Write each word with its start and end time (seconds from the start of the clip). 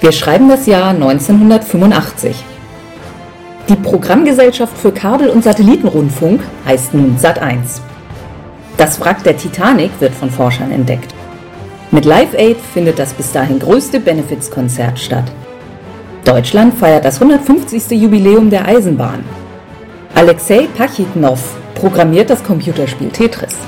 Wir 0.00 0.12
schreiben 0.12 0.48
das 0.48 0.64
Jahr 0.64 0.90
1985. 0.90 2.34
Die 3.68 3.76
Programmgesellschaft 3.76 4.76
für 4.78 4.92
Kabel- 4.92 5.28
und 5.28 5.44
Satellitenrundfunk 5.44 6.40
heißt 6.64 6.94
nun 6.94 7.18
Sat1. 7.18 7.82
Das 8.78 8.98
Wrack 8.98 9.22
der 9.24 9.36
Titanic 9.36 9.90
wird 10.00 10.14
von 10.14 10.30
Forschern 10.30 10.72
entdeckt. 10.72 11.14
Mit 11.90 12.06
Live 12.06 12.32
Aid 12.34 12.56
findet 12.72 12.98
das 12.98 13.12
bis 13.12 13.30
dahin 13.32 13.58
größte 13.58 14.00
Benefizkonzert 14.00 14.98
statt. 14.98 15.30
Deutschland 16.24 16.72
feiert 16.78 17.04
das 17.04 17.20
150. 17.20 17.90
Jubiläum 17.90 18.48
der 18.48 18.64
Eisenbahn. 18.66 19.22
Alexei 20.14 20.66
Pachitnov 20.78 21.56
programmiert 21.74 22.30
das 22.30 22.42
Computerspiel 22.42 23.10
Tetris. 23.10 23.58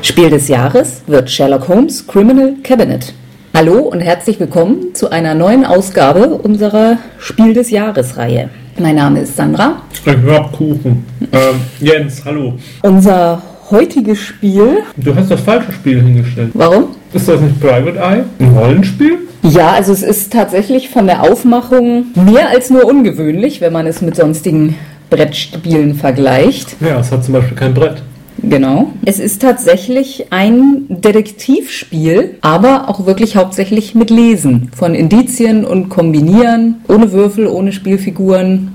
Spiel 0.00 0.30
des 0.30 0.48
Jahres 0.48 1.02
wird 1.06 1.30
Sherlock 1.30 1.68
Holmes 1.68 2.06
Criminal 2.06 2.54
Cabinet. 2.62 3.12
Hallo 3.56 3.78
und 3.78 4.00
herzlich 4.00 4.38
willkommen 4.38 4.94
zu 4.94 5.08
einer 5.08 5.32
neuen 5.32 5.64
Ausgabe 5.64 6.26
unserer 6.26 6.98
Spiel 7.18 7.54
des 7.54 7.70
Jahres-Reihe. 7.70 8.50
Mein 8.78 8.96
Name 8.96 9.20
ist 9.20 9.34
Sandra. 9.34 9.80
Ich 9.94 10.06
hab 10.06 10.52
Kuchen. 10.52 11.06
Ähm, 11.32 11.60
Jens, 11.80 12.22
hallo. 12.26 12.52
Unser 12.82 13.40
heutiges 13.70 14.18
Spiel. 14.20 14.82
Du 14.98 15.14
hast 15.14 15.30
das 15.30 15.40
falsche 15.40 15.72
Spiel 15.72 16.02
hingestellt. 16.02 16.50
Warum? 16.52 16.88
Ist 17.14 17.30
das 17.30 17.40
nicht 17.40 17.58
Private 17.58 17.98
Eye? 17.98 18.24
Ein 18.40 18.58
Rollenspiel? 18.58 19.20
Ja, 19.42 19.70
also 19.70 19.94
es 19.94 20.02
ist 20.02 20.34
tatsächlich 20.34 20.90
von 20.90 21.06
der 21.06 21.22
Aufmachung 21.22 22.08
mehr 22.14 22.50
als 22.50 22.68
nur 22.68 22.84
ungewöhnlich, 22.84 23.62
wenn 23.62 23.72
man 23.72 23.86
es 23.86 24.02
mit 24.02 24.16
sonstigen 24.16 24.74
Brettspielen 25.08 25.94
vergleicht. 25.94 26.76
Ja, 26.80 27.00
es 27.00 27.10
hat 27.10 27.24
zum 27.24 27.32
Beispiel 27.32 27.56
kein 27.56 27.72
Brett. 27.72 28.02
Genau. 28.42 28.92
Es 29.04 29.18
ist 29.18 29.42
tatsächlich 29.42 30.26
ein 30.30 30.86
Detektivspiel, 30.88 32.36
aber 32.40 32.88
auch 32.88 33.06
wirklich 33.06 33.36
hauptsächlich 33.36 33.94
mit 33.94 34.10
Lesen 34.10 34.70
von 34.76 34.94
Indizien 34.94 35.64
und 35.64 35.88
Kombinieren, 35.88 36.76
ohne 36.88 37.12
Würfel, 37.12 37.46
ohne 37.46 37.72
Spielfiguren, 37.72 38.72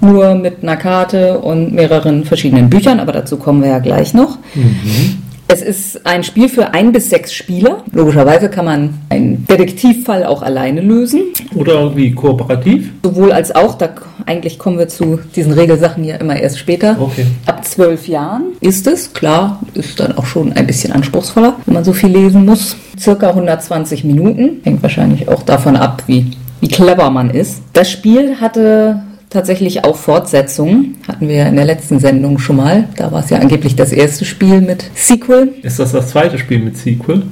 nur 0.00 0.34
mit 0.34 0.62
einer 0.62 0.76
Karte 0.76 1.38
und 1.38 1.72
mehreren 1.72 2.24
verschiedenen 2.24 2.68
Büchern, 2.68 3.00
aber 3.00 3.12
dazu 3.12 3.36
kommen 3.36 3.62
wir 3.62 3.70
ja 3.70 3.78
gleich 3.78 4.12
noch. 4.12 4.38
Mhm. 4.54 5.22
Es 5.48 5.62
ist 5.62 6.04
ein 6.04 6.24
Spiel 6.24 6.48
für 6.48 6.74
ein 6.74 6.90
bis 6.90 7.08
sechs 7.08 7.32
Spieler. 7.32 7.84
Logischerweise 7.92 8.50
kann 8.50 8.64
man 8.64 8.94
einen 9.10 9.46
Detektivfall 9.46 10.24
auch 10.24 10.42
alleine 10.42 10.80
lösen. 10.80 11.20
Oder 11.54 11.96
wie 11.96 12.12
kooperativ? 12.12 12.90
Sowohl 13.04 13.30
als 13.30 13.54
auch, 13.54 13.78
da 13.78 13.88
eigentlich 14.26 14.58
kommen 14.58 14.78
wir 14.78 14.88
zu 14.88 15.20
diesen 15.34 15.52
Regelsachen 15.52 16.04
ja 16.04 16.16
immer 16.16 16.36
erst 16.36 16.58
später. 16.58 16.96
Okay. 17.00 17.26
Ab 17.46 17.64
zwölf 17.64 18.08
Jahren 18.08 18.52
ist 18.60 18.86
es, 18.86 19.12
klar, 19.12 19.60
ist 19.74 20.00
dann 20.00 20.18
auch 20.18 20.26
schon 20.26 20.52
ein 20.52 20.66
bisschen 20.66 20.92
anspruchsvoller, 20.92 21.56
wenn 21.64 21.74
man 21.74 21.84
so 21.84 21.92
viel 21.92 22.10
lesen 22.10 22.44
muss. 22.44 22.76
Circa 22.98 23.28
120 23.28 24.04
Minuten. 24.04 24.60
Hängt 24.64 24.82
wahrscheinlich 24.82 25.28
auch 25.28 25.42
davon 25.42 25.76
ab, 25.76 26.02
wie, 26.06 26.32
wie 26.60 26.68
clever 26.68 27.08
man 27.10 27.30
ist. 27.30 27.62
Das 27.72 27.90
Spiel 27.90 28.40
hatte 28.40 29.02
tatsächlich 29.30 29.84
auch 29.84 29.96
Fortsetzungen. 29.96 30.96
Hatten 31.06 31.28
wir 31.28 31.46
in 31.46 31.56
der 31.56 31.64
letzten 31.64 32.00
Sendung 32.00 32.38
schon 32.38 32.56
mal. 32.56 32.88
Da 32.96 33.12
war 33.12 33.22
es 33.22 33.30
ja 33.30 33.38
angeblich 33.38 33.76
das 33.76 33.92
erste 33.92 34.24
Spiel 34.24 34.60
mit 34.60 34.84
Sequel. 34.94 35.54
Ist 35.62 35.78
das 35.78 35.92
das 35.92 36.08
zweite 36.08 36.38
Spiel 36.38 36.58
mit 36.58 36.76
Sequel? 36.76 37.22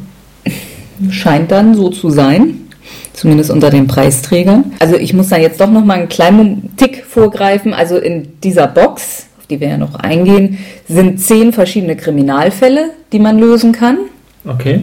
Scheint 1.11 1.51
dann 1.51 1.75
so 1.75 1.89
zu 1.89 2.11
sein. 2.11 2.64
Zumindest 3.15 3.51
unter 3.51 3.71
den 3.71 3.87
Preisträgern. 3.87 4.73
Also 4.81 4.97
ich 4.97 5.15
muss 5.15 5.29
da 5.29 5.37
jetzt 5.37 5.61
doch 5.61 5.71
noch 5.71 5.85
mal 5.85 5.99
einen 5.99 6.09
kleinen 6.09 6.77
Tick 6.77 7.05
vorgreifen. 7.05 7.73
Also 7.73 7.97
in 7.97 8.41
dieser 8.43 8.67
Box, 8.67 9.27
auf 9.39 9.47
die 9.47 9.61
wir 9.61 9.69
ja 9.69 9.79
noch 9.79 9.95
eingehen, 9.95 10.59
sind 10.89 11.21
zehn 11.21 11.53
verschiedene 11.53 11.97
Kriminalfälle, 11.97 12.91
die 13.13 13.21
man 13.21 13.39
lösen 13.39 13.73
kann. 13.73 13.99
Okay. 14.45 14.81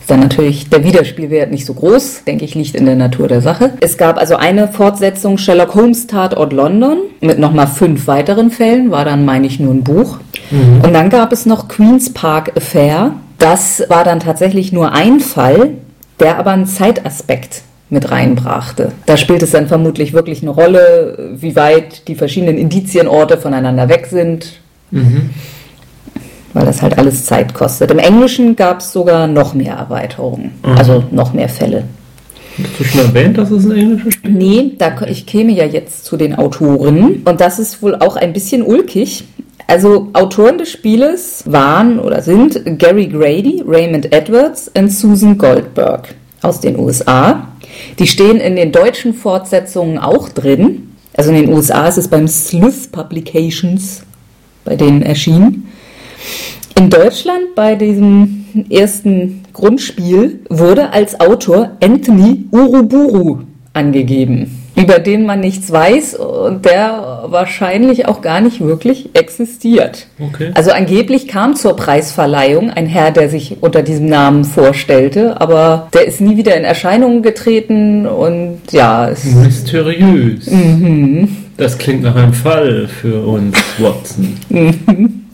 Ist 0.00 0.10
dann 0.10 0.20
natürlich 0.20 0.68
der 0.68 0.84
Wiederspielwert 0.84 1.50
nicht 1.50 1.64
so 1.66 1.74
groß, 1.74 2.24
denke 2.26 2.44
ich, 2.44 2.54
liegt 2.54 2.74
in 2.74 2.86
der 2.86 2.96
Natur 2.96 3.28
der 3.28 3.40
Sache. 3.40 3.72
Es 3.80 3.96
gab 3.96 4.18
also 4.18 4.36
eine 4.36 4.68
Fortsetzung 4.68 5.38
Sherlock 5.38 5.74
Holmes 5.74 6.06
Tatort 6.06 6.52
London 6.52 6.98
mit 7.20 7.38
nochmal 7.38 7.66
fünf 7.66 8.06
weiteren 8.06 8.50
Fällen, 8.50 8.90
war 8.90 9.04
dann, 9.04 9.24
meine 9.24 9.46
ich, 9.46 9.60
nur 9.60 9.72
ein 9.72 9.82
Buch. 9.82 10.18
Mhm. 10.50 10.82
Und 10.82 10.92
dann 10.92 11.08
gab 11.08 11.32
es 11.32 11.46
noch 11.46 11.68
Queen's 11.68 12.12
Park 12.12 12.52
Affair. 12.54 13.12
Das 13.38 13.82
war 13.88 14.04
dann 14.04 14.20
tatsächlich 14.20 14.72
nur 14.72 14.92
ein 14.92 15.20
Fall, 15.20 15.70
der 16.20 16.38
aber 16.38 16.50
einen 16.50 16.66
Zeitaspekt 16.66 17.62
mit 17.90 18.10
reinbrachte. 18.10 18.92
Da 19.06 19.16
spielt 19.16 19.42
es 19.42 19.50
dann 19.50 19.66
vermutlich 19.66 20.12
wirklich 20.12 20.42
eine 20.42 20.50
Rolle, 20.50 21.34
wie 21.36 21.54
weit 21.54 22.08
die 22.08 22.14
verschiedenen 22.14 22.58
Indizienorte 22.58 23.38
voneinander 23.38 23.88
weg 23.88 24.06
sind. 24.10 24.60
Mhm 24.90 25.30
weil 26.54 26.64
das 26.64 26.80
halt 26.80 26.96
alles 26.96 27.26
Zeit 27.26 27.52
kostet. 27.52 27.90
Im 27.90 27.98
Englischen 27.98 28.56
gab 28.56 28.80
es 28.80 28.92
sogar 28.92 29.26
noch 29.26 29.54
mehr 29.54 29.74
Erweiterungen, 29.74 30.52
mhm. 30.64 30.78
also 30.78 31.04
noch 31.10 31.34
mehr 31.34 31.48
Fälle. 31.48 31.84
Hast 32.56 32.78
du 32.78 32.84
schon 32.84 33.00
erwähnt, 33.00 33.36
dass 33.36 33.50
es 33.50 33.64
ein 33.64 33.72
englisches 33.72 34.14
Spiel 34.14 34.30
ist? 34.30 34.36
Nee, 34.38 34.72
da, 34.78 34.94
ich 35.08 35.26
käme 35.26 35.52
ja 35.52 35.64
jetzt 35.64 36.04
zu 36.04 36.16
den 36.16 36.36
Autoren 36.36 37.22
und 37.24 37.40
das 37.40 37.58
ist 37.58 37.82
wohl 37.82 37.96
auch 37.96 38.16
ein 38.16 38.32
bisschen 38.32 38.62
ulkig. 38.62 39.24
Also 39.66 40.10
Autoren 40.12 40.58
des 40.58 40.70
Spieles 40.70 41.42
waren 41.46 41.98
oder 41.98 42.22
sind 42.22 42.78
Gary 42.78 43.08
Grady, 43.08 43.64
Raymond 43.66 44.12
Edwards 44.12 44.70
und 44.76 44.90
Susan 44.92 45.36
Goldberg 45.36 46.14
aus 46.44 46.60
den 46.60 46.78
USA. 46.78 47.48
Die 47.98 48.06
stehen 48.06 48.38
in 48.38 48.56
den 48.56 48.72
deutschen 48.72 49.14
Fortsetzungen 49.14 49.98
auch 49.98 50.28
drin. 50.28 50.92
Also 51.16 51.30
in 51.30 51.36
den 51.36 51.52
USA 51.52 51.86
ist 51.88 51.98
es 51.98 52.08
beim 52.08 52.28
Sleuth 52.28 52.92
Publications 52.92 54.04
bei 54.64 54.76
denen 54.76 55.02
erschienen. 55.02 55.68
In 56.76 56.90
Deutschland 56.90 57.54
bei 57.54 57.76
diesem 57.76 58.46
ersten 58.70 59.42
Grundspiel 59.52 60.40
wurde 60.48 60.90
als 60.90 61.18
Autor 61.20 61.72
Anthony 61.82 62.46
Uruburu 62.50 63.40
angegeben, 63.72 64.63
über 64.76 64.98
den 64.98 65.24
man 65.24 65.40
nichts 65.40 65.70
weiß 65.70 66.14
und 66.14 66.64
der 66.64 67.24
wahrscheinlich 67.26 68.06
auch 68.06 68.22
gar 68.22 68.40
nicht 68.40 68.60
wirklich 68.60 69.10
existiert. 69.14 70.06
Okay. 70.18 70.50
Also 70.54 70.72
angeblich 70.72 71.28
kam 71.28 71.54
zur 71.54 71.76
Preisverleihung 71.76 72.70
ein 72.70 72.86
Herr, 72.86 73.10
der 73.10 73.28
sich 73.28 73.58
unter 73.60 73.82
diesem 73.82 74.06
Namen 74.06 74.44
vorstellte, 74.44 75.40
aber 75.40 75.88
der 75.94 76.06
ist 76.06 76.20
nie 76.20 76.36
wieder 76.36 76.56
in 76.56 76.64
Erscheinung 76.64 77.22
getreten 77.22 78.06
und 78.06 78.60
ja. 78.70 79.08
Es 79.08 79.24
Mysteriös. 79.24 80.50
Mhm. 80.50 81.36
Das 81.56 81.78
klingt 81.78 82.02
nach 82.02 82.16
einem 82.16 82.32
Fall 82.32 82.88
für 82.88 83.24
uns, 83.24 83.56
Watson. 83.78 84.38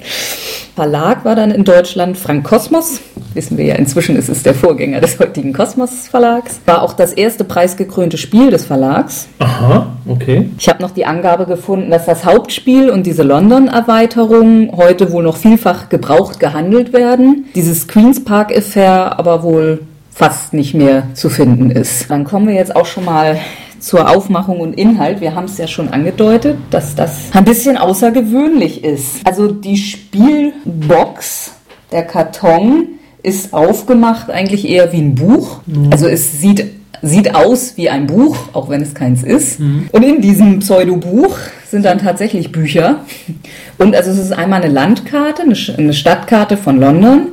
Verlag 0.80 1.26
war 1.26 1.36
dann 1.36 1.50
in 1.50 1.64
Deutschland 1.64 2.16
Frank 2.16 2.42
Kosmos. 2.42 3.02
Wissen 3.34 3.58
wir 3.58 3.66
ja 3.66 3.74
inzwischen, 3.74 4.16
ist 4.16 4.30
es 4.30 4.42
der 4.42 4.54
Vorgänger 4.54 5.02
des 5.02 5.18
heutigen 5.18 5.52
Kosmos 5.52 6.08
Verlags. 6.08 6.58
War 6.64 6.80
auch 6.80 6.94
das 6.94 7.12
erste 7.12 7.44
preisgekrönte 7.44 8.16
Spiel 8.16 8.50
des 8.50 8.64
Verlags. 8.64 9.28
Aha, 9.41 9.88
okay. 10.08 10.48
Ich 10.58 10.70
habe 10.70 10.80
noch 10.80 10.92
die 10.92 11.04
Angabe 11.04 11.44
gefunden, 11.44 11.91
dass 11.91 12.06
das 12.06 12.24
Hauptspiel 12.24 12.88
und 12.88 13.04
diese 13.04 13.24
London-Erweiterung 13.24 14.74
heute 14.74 15.12
wohl 15.12 15.22
noch 15.22 15.36
vielfach 15.36 15.91
gebraucht 15.91 16.41
gehandelt 16.41 16.94
werden. 16.94 17.44
Dieses 17.54 17.86
Queen's 17.86 18.24
Park 18.24 18.50
Affair 18.56 19.18
aber 19.18 19.42
wohl 19.42 19.80
fast 20.10 20.54
nicht 20.54 20.72
mehr 20.72 21.08
zu 21.12 21.28
finden 21.28 21.70
ist. 21.70 22.10
Dann 22.10 22.24
kommen 22.24 22.48
wir 22.48 22.54
jetzt 22.54 22.74
auch 22.74 22.86
schon 22.86 23.04
mal 23.04 23.36
zur 23.80 24.08
Aufmachung 24.08 24.60
und 24.60 24.74
Inhalt. 24.78 25.20
Wir 25.20 25.34
haben 25.34 25.46
es 25.46 25.58
ja 25.58 25.66
schon 25.66 25.88
angedeutet, 25.88 26.56
dass 26.70 26.94
das 26.94 27.30
ein 27.32 27.44
bisschen 27.44 27.76
außergewöhnlich 27.76 28.84
ist. 28.84 29.26
Also 29.26 29.48
die 29.48 29.76
Spielbox, 29.76 31.52
der 31.91 32.04
Karton, 32.04 32.86
ist 33.22 33.52
aufgemacht 33.52 34.30
eigentlich 34.30 34.68
eher 34.68 34.92
wie 34.92 35.00
ein 35.00 35.14
Buch. 35.14 35.60
Mhm. 35.66 35.91
Also 35.91 36.06
es 36.06 36.41
sieht 36.41 36.66
sieht 37.02 37.34
aus 37.34 37.76
wie 37.76 37.88
ein 37.88 38.06
Buch, 38.06 38.36
auch 38.52 38.68
wenn 38.68 38.82
es 38.82 38.94
keins 38.94 39.22
ist. 39.22 39.60
Mhm. 39.60 39.88
Und 39.92 40.03
in 40.03 40.21
diesem 40.21 40.59
Pseudo-Buch 40.59 41.36
sind 41.66 41.84
dann 41.84 41.98
tatsächlich 41.98 42.53
Bücher. 42.53 43.04
Und 43.78 43.97
also 43.97 44.10
es 44.10 44.18
ist 44.18 44.33
einmal 44.33 44.62
eine 44.62 44.72
Landkarte, 44.72 45.42
eine 45.42 45.92
Stadtkarte 45.94 46.56
von 46.56 46.78
London, 46.78 47.28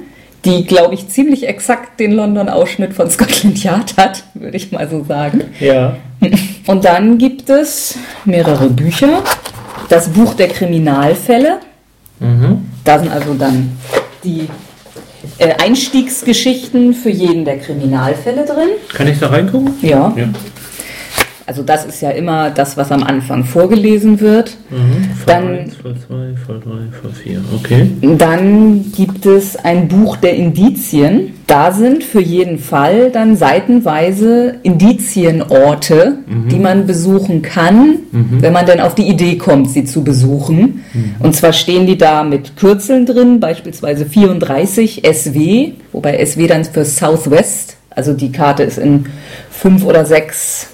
die, 0.45 0.66
glaube 0.66 0.94
ich, 0.94 1.10
ziemlich 1.10 1.48
exakt 1.48 2.00
den 2.00 2.13
London-Ausschnitt 2.13 2.94
von 2.94 3.10
Scotland 3.10 3.63
Yard 3.63 3.98
hat, 3.98 4.24
würde 4.34 4.57
ich 4.57 4.72
mal 4.72 4.89
so 4.89 5.04
sagen. 5.04 5.45
Ja. 5.60 5.98
Und 6.68 6.86
dann 6.86 7.18
gibt 7.18 7.50
es 7.50 7.98
mehrere 8.25 8.69
Bücher. 8.69 9.24
Das 9.89 10.10
Buch 10.10 10.34
der 10.34 10.50
Kriminalfälle. 10.50 11.60
Mhm. 12.19 12.69
Da 12.84 13.00
sind 13.00 13.12
also 13.12 13.34
dann 13.34 13.78
die 14.24 14.48
äh, 15.38 15.54
Einstiegsgeschichten 15.62 16.94
für 16.94 17.10
jeden 17.10 17.45
der 17.45 17.60
Kriminalfälle 17.60 18.45
drin. 18.45 18.69
Kann 18.94 19.07
ich 19.07 19.19
da 19.19 19.28
reingucken? 19.28 19.74
Ja. 19.81 20.13
ja. 20.16 20.30
Also 21.47 21.63
das 21.63 21.85
ist 21.85 22.01
ja 22.01 22.09
immer 22.09 22.49
das, 22.49 22.75
was 22.75 22.91
am 22.91 23.03
Anfang 23.03 23.45
vorgelesen 23.45 24.19
wird. 24.19 24.57
Mhm. 24.69 25.15
Fall 25.15 25.25
dann, 25.25 25.57
1, 25.59 25.75
Fall 25.77 25.95
2, 25.95 26.15
Fall 26.45 26.59
3, 26.59 26.71
Fall 27.01 27.11
4. 27.23 27.41
Okay. 27.55 27.88
Dann 28.17 28.91
gibt 28.91 29.25
es 29.25 29.55
ein 29.55 29.88
Buch 29.88 30.17
der 30.17 30.35
Indizien. 30.35 31.35
Da 31.47 31.71
sind 31.71 32.03
für 32.03 32.19
jeden 32.19 32.59
Fall 32.59 33.11
dann 33.11 33.38
seitenweise 33.38 34.55
Indizienorte, 34.63 36.17
mhm. 36.27 36.49
die 36.49 36.59
man 36.59 36.85
besuchen 36.85 37.41
kann, 37.41 38.00
mhm. 38.11 38.41
wenn 38.41 38.51
man 38.51 38.65
denn 38.65 38.81
auf 38.81 38.93
die 38.93 39.07
Idee 39.07 39.38
kommt, 39.38 39.69
sie 39.69 39.85
zu 39.85 40.03
besuchen. 40.03 40.83
Mhm. 40.93 41.15
Und 41.19 41.33
zwar 41.33 41.53
stehen 41.53 41.88
die 41.88 41.97
da 41.97 42.25
mit 42.25 42.57
Kürzeln 42.57 43.05
drin, 43.05 43.39
beispielsweise 43.39 44.05
34 44.05 45.03
SW, 45.09 45.71
wobei 45.93 46.25
SW 46.25 46.45
dann 46.47 46.65
für 46.65 46.83
Southwest, 46.83 47.77
also 47.89 48.11
die 48.11 48.33
Karte 48.33 48.63
ist 48.63 48.77
in 48.77 49.05
fünf 49.50 49.85
oder 49.85 50.03
sechs 50.03 50.71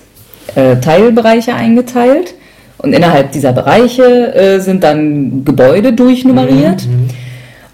äh, 0.56 0.78
Teilbereiche 0.78 1.54
eingeteilt. 1.54 2.36
Und 2.78 2.94
innerhalb 2.94 3.32
dieser 3.32 3.54
Bereiche 3.54 4.36
äh, 4.36 4.60
sind 4.60 4.84
dann 4.84 5.46
Gebäude 5.46 5.94
durchnummeriert. 5.94 6.86
Mhm. 6.86 7.08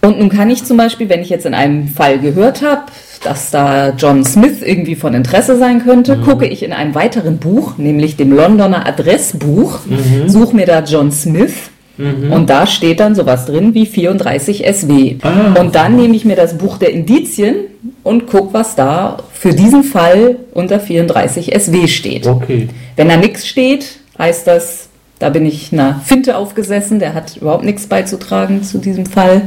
Und 0.02 0.20
nun 0.20 0.30
kann 0.30 0.50
ich 0.50 0.64
zum 0.64 0.78
Beispiel, 0.78 1.10
wenn 1.10 1.22
ich 1.22 1.30
jetzt 1.30 1.46
in 1.46 1.54
einem 1.54 1.88
Fall 1.88 2.20
gehört 2.20 2.62
habe, 2.62 2.84
dass 3.24 3.52
da 3.52 3.90
John 3.98 4.24
Smith 4.24 4.62
irgendwie 4.62 4.96
von 4.96 5.14
Interesse 5.14 5.58
sein 5.58 5.84
könnte, 5.84 6.18
gucke 6.18 6.46
ich 6.46 6.64
in 6.64 6.72
einem 6.72 6.96
weiteren 6.96 7.38
Buch, 7.38 7.78
nämlich 7.78 8.16
dem 8.16 8.32
Londoner 8.32 8.88
Adressbuch, 8.88 9.80
suche 10.28 10.56
mir 10.56 10.66
da 10.66 10.82
John 10.84 11.12
Smith 11.12 11.70
und 12.00 12.50
da 12.50 12.66
steht 12.66 13.02
dann 13.02 13.14
sowas 13.14 13.46
drin 13.46 13.74
wie 13.74 13.86
34 13.86 14.66
SW. 14.74 15.16
Ah. 15.22 15.60
Und 15.60 15.76
dann 15.76 15.98
nehme 15.98 16.16
ich 16.16 16.24
mir 16.24 16.38
das 16.38 16.58
Buch 16.58 16.78
der 16.78 16.92
Indizien 16.92 17.56
und 18.04 18.28
gucke, 18.28 18.54
was 18.54 18.76
da 18.76 19.18
für 19.34 19.54
diesen 19.54 19.84
Fall 19.84 20.38
unter 20.54 20.80
34 20.80 21.54
SW 21.60 21.88
steht. 21.88 22.26
Okay. 22.26 22.70
Wenn 22.96 23.10
da 23.10 23.18
nichts 23.18 23.48
steht, 23.48 24.00
heißt 24.18 24.48
das, 24.48 24.88
da 25.20 25.30
bin 25.30 25.46
ich 25.46 25.74
einer 25.74 26.00
Finte 26.06 26.38
aufgesessen, 26.38 27.00
der 27.00 27.14
hat 27.14 27.36
überhaupt 27.36 27.66
nichts 27.66 27.88
beizutragen 27.88 28.64
zu 28.64 28.78
diesem 28.78 29.06
Fall. 29.06 29.42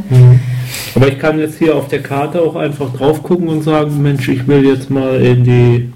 Aber 0.94 1.08
ich 1.08 1.18
kann 1.18 1.38
jetzt 1.38 1.58
hier 1.58 1.74
auf 1.74 1.88
der 1.88 2.02
Karte 2.02 2.42
auch 2.42 2.56
einfach 2.56 2.92
drauf 2.92 3.22
gucken 3.22 3.48
und 3.48 3.62
sagen, 3.62 4.02
Mensch, 4.02 4.28
ich 4.28 4.46
will 4.46 4.66
jetzt 4.66 4.90
mal 4.90 5.22
in 5.22 5.44
die 5.44 5.92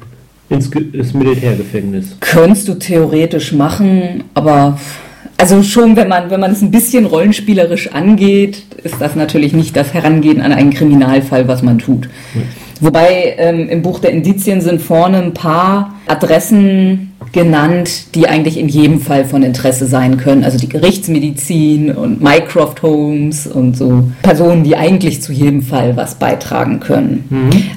ins, 0.49 0.69
ins 0.69 1.13
Militärgefängnis. 1.13 2.17
Könntest 2.21 2.69
du 2.69 2.75
theoretisch 2.75 3.53
machen, 3.53 4.25
aber 4.33 4.79
also 5.39 5.63
schon, 5.63 5.97
wenn 5.97 6.09
man, 6.09 6.31
wenn 6.31 6.41
man 6.41 6.53
es 6.53 6.63
ein 6.63 6.71
bisschen 6.71 7.07
rollenspielerisch 7.07 7.93
angeht, 7.93 8.63
ist 8.83 9.01
das 9.01 9.17
natürlich 9.17 9.53
nicht 9.53 9.77
das 9.77 9.93
Herangehen 9.93 10.41
an 10.41 10.53
einen 10.53 10.73
Kriminalfall, 10.73 11.47
was 11.49 11.63
man 11.63 11.79
tut. 11.79 12.09
Wobei 12.81 13.35
ähm, 13.39 13.69
im 13.69 13.83
Buch 13.83 13.99
der 14.01 14.11
Indizien 14.11 14.61
sind 14.61 14.81
vorne 14.81 15.19
ein 15.19 15.35
paar 15.35 15.95
Adressen 16.07 17.13
genannt, 17.33 18.15
die 18.15 18.29
eigentlich 18.29 18.59
in 18.59 18.69
jedem 18.69 19.01
Fall 19.01 19.25
von 19.25 19.43
Interesse 19.43 19.87
sein 19.87 20.17
können. 20.17 20.45
Also 20.45 20.59
die 20.59 20.69
Gerichtsmedizin 20.69 21.93
und 21.93 22.23
Mycroft 22.23 22.83
Homes 22.83 23.47
und 23.47 23.77
so 23.77 24.05
Personen, 24.23 24.65
die 24.65 24.77
eigentlich 24.77 25.23
zu 25.23 25.33
jedem 25.33 25.63
Fall 25.63 25.97
was 25.97 26.17
beitragen 26.17 26.81
können. 26.81 27.25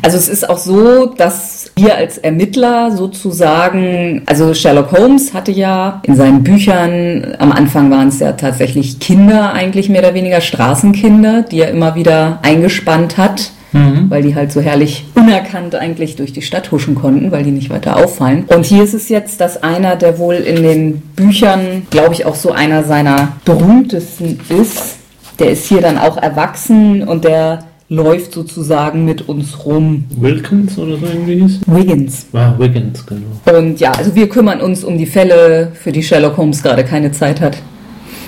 Also 0.02 0.18
es 0.18 0.30
ist 0.30 0.50
auch 0.50 0.58
so, 0.58 1.08
dass 1.08 1.72
wir 1.76 1.96
als 1.96 2.18
Ermittler 2.18 2.92
sozusagen, 2.96 4.22
also 4.26 4.54
Sherlock 4.54 4.92
Holmes 4.92 5.34
hatte 5.34 5.52
ja 5.52 6.02
in 6.04 6.16
seinen 6.16 6.44
Büchern, 6.44 7.36
am 7.40 7.52
Anfang 7.52 7.90
waren 7.92 8.10
es 8.10 8.20
ja 8.20 8.34
tatsächlich 8.34 9.00
Kinder, 9.00 9.54
eigentlich 9.54 9.90
mehr 9.90 10.02
oder 10.02 10.14
weniger 10.14 10.42
Straßenkinder, 10.42 11.44
die 11.44 11.62
er 11.62 11.72
immer 11.72 11.96
wieder 11.96 12.40
eingespannt 12.44 13.18
hat 13.18 13.52
weil 13.72 14.24
die 14.24 14.36
halt 14.36 14.52
so 14.52 14.62
herrlich 14.62 15.06
unerkannt 15.16 15.76
eigentlich 15.76 16.16
durch 16.16 16.34
die 16.34 16.42
Stadt 16.42 16.72
huschen 16.72 16.96
konnten, 16.96 17.32
weil 17.32 17.44
die 17.44 17.52
nicht 17.52 17.70
weiter 17.70 17.98
auffallen. 17.98 18.46
Und 18.48 18.66
hier 18.66 18.84
ist 18.84 18.94
es 18.94 19.10
jetzt, 19.10 19.42
dass 19.42 19.62
einer, 19.62 19.96
der 19.96 20.18
wohl 20.18 20.36
in 20.36 20.64
den 20.64 21.02
Büchern, 21.16 21.84
glaube 21.90 22.14
ich, 22.14 22.26
auch 22.26 22.36
so 22.36 22.52
einer 22.52 22.84
seiner 22.84 23.34
berühmtesten 23.46 24.40
ist, 24.50 24.98
der 25.38 25.52
ist 25.52 25.66
hier 25.66 25.82
dann 25.82 25.98
auch 25.98 26.18
erwachsen 26.18 27.08
und 27.08 27.24
der 27.24 27.66
läuft 27.90 28.34
sozusagen 28.34 29.04
mit 29.04 29.28
uns 29.28 29.66
rum. 29.66 30.06
Wilkins 30.16 30.78
oder 30.78 30.98
so 30.98 31.06
irgendwie 31.06 31.42
hieß? 31.42 31.62
Wiggins. 31.66 32.28
Ah, 32.34 32.54
Wiggins, 32.58 33.06
genau. 33.06 33.58
Und 33.58 33.80
ja, 33.80 33.92
also 33.92 34.14
wir 34.14 34.30
kümmern 34.30 34.62
uns 34.62 34.84
um 34.84 34.98
die 34.98 35.08
Fälle, 35.08 35.72
für 35.74 35.92
die 35.92 36.04
Sherlock 36.04 36.38
Holmes 36.38 36.62
gerade 36.62 36.84
keine 36.84 37.12
Zeit 37.12 37.42
hat. 37.42 37.58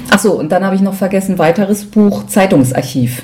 Ach 0.09 0.19
so, 0.19 0.33
und 0.33 0.51
dann 0.51 0.65
habe 0.65 0.75
ich 0.75 0.81
noch 0.81 0.95
vergessen, 0.95 1.37
weiteres 1.37 1.85
Buch, 1.85 2.25
Zeitungsarchiv. 2.25 3.21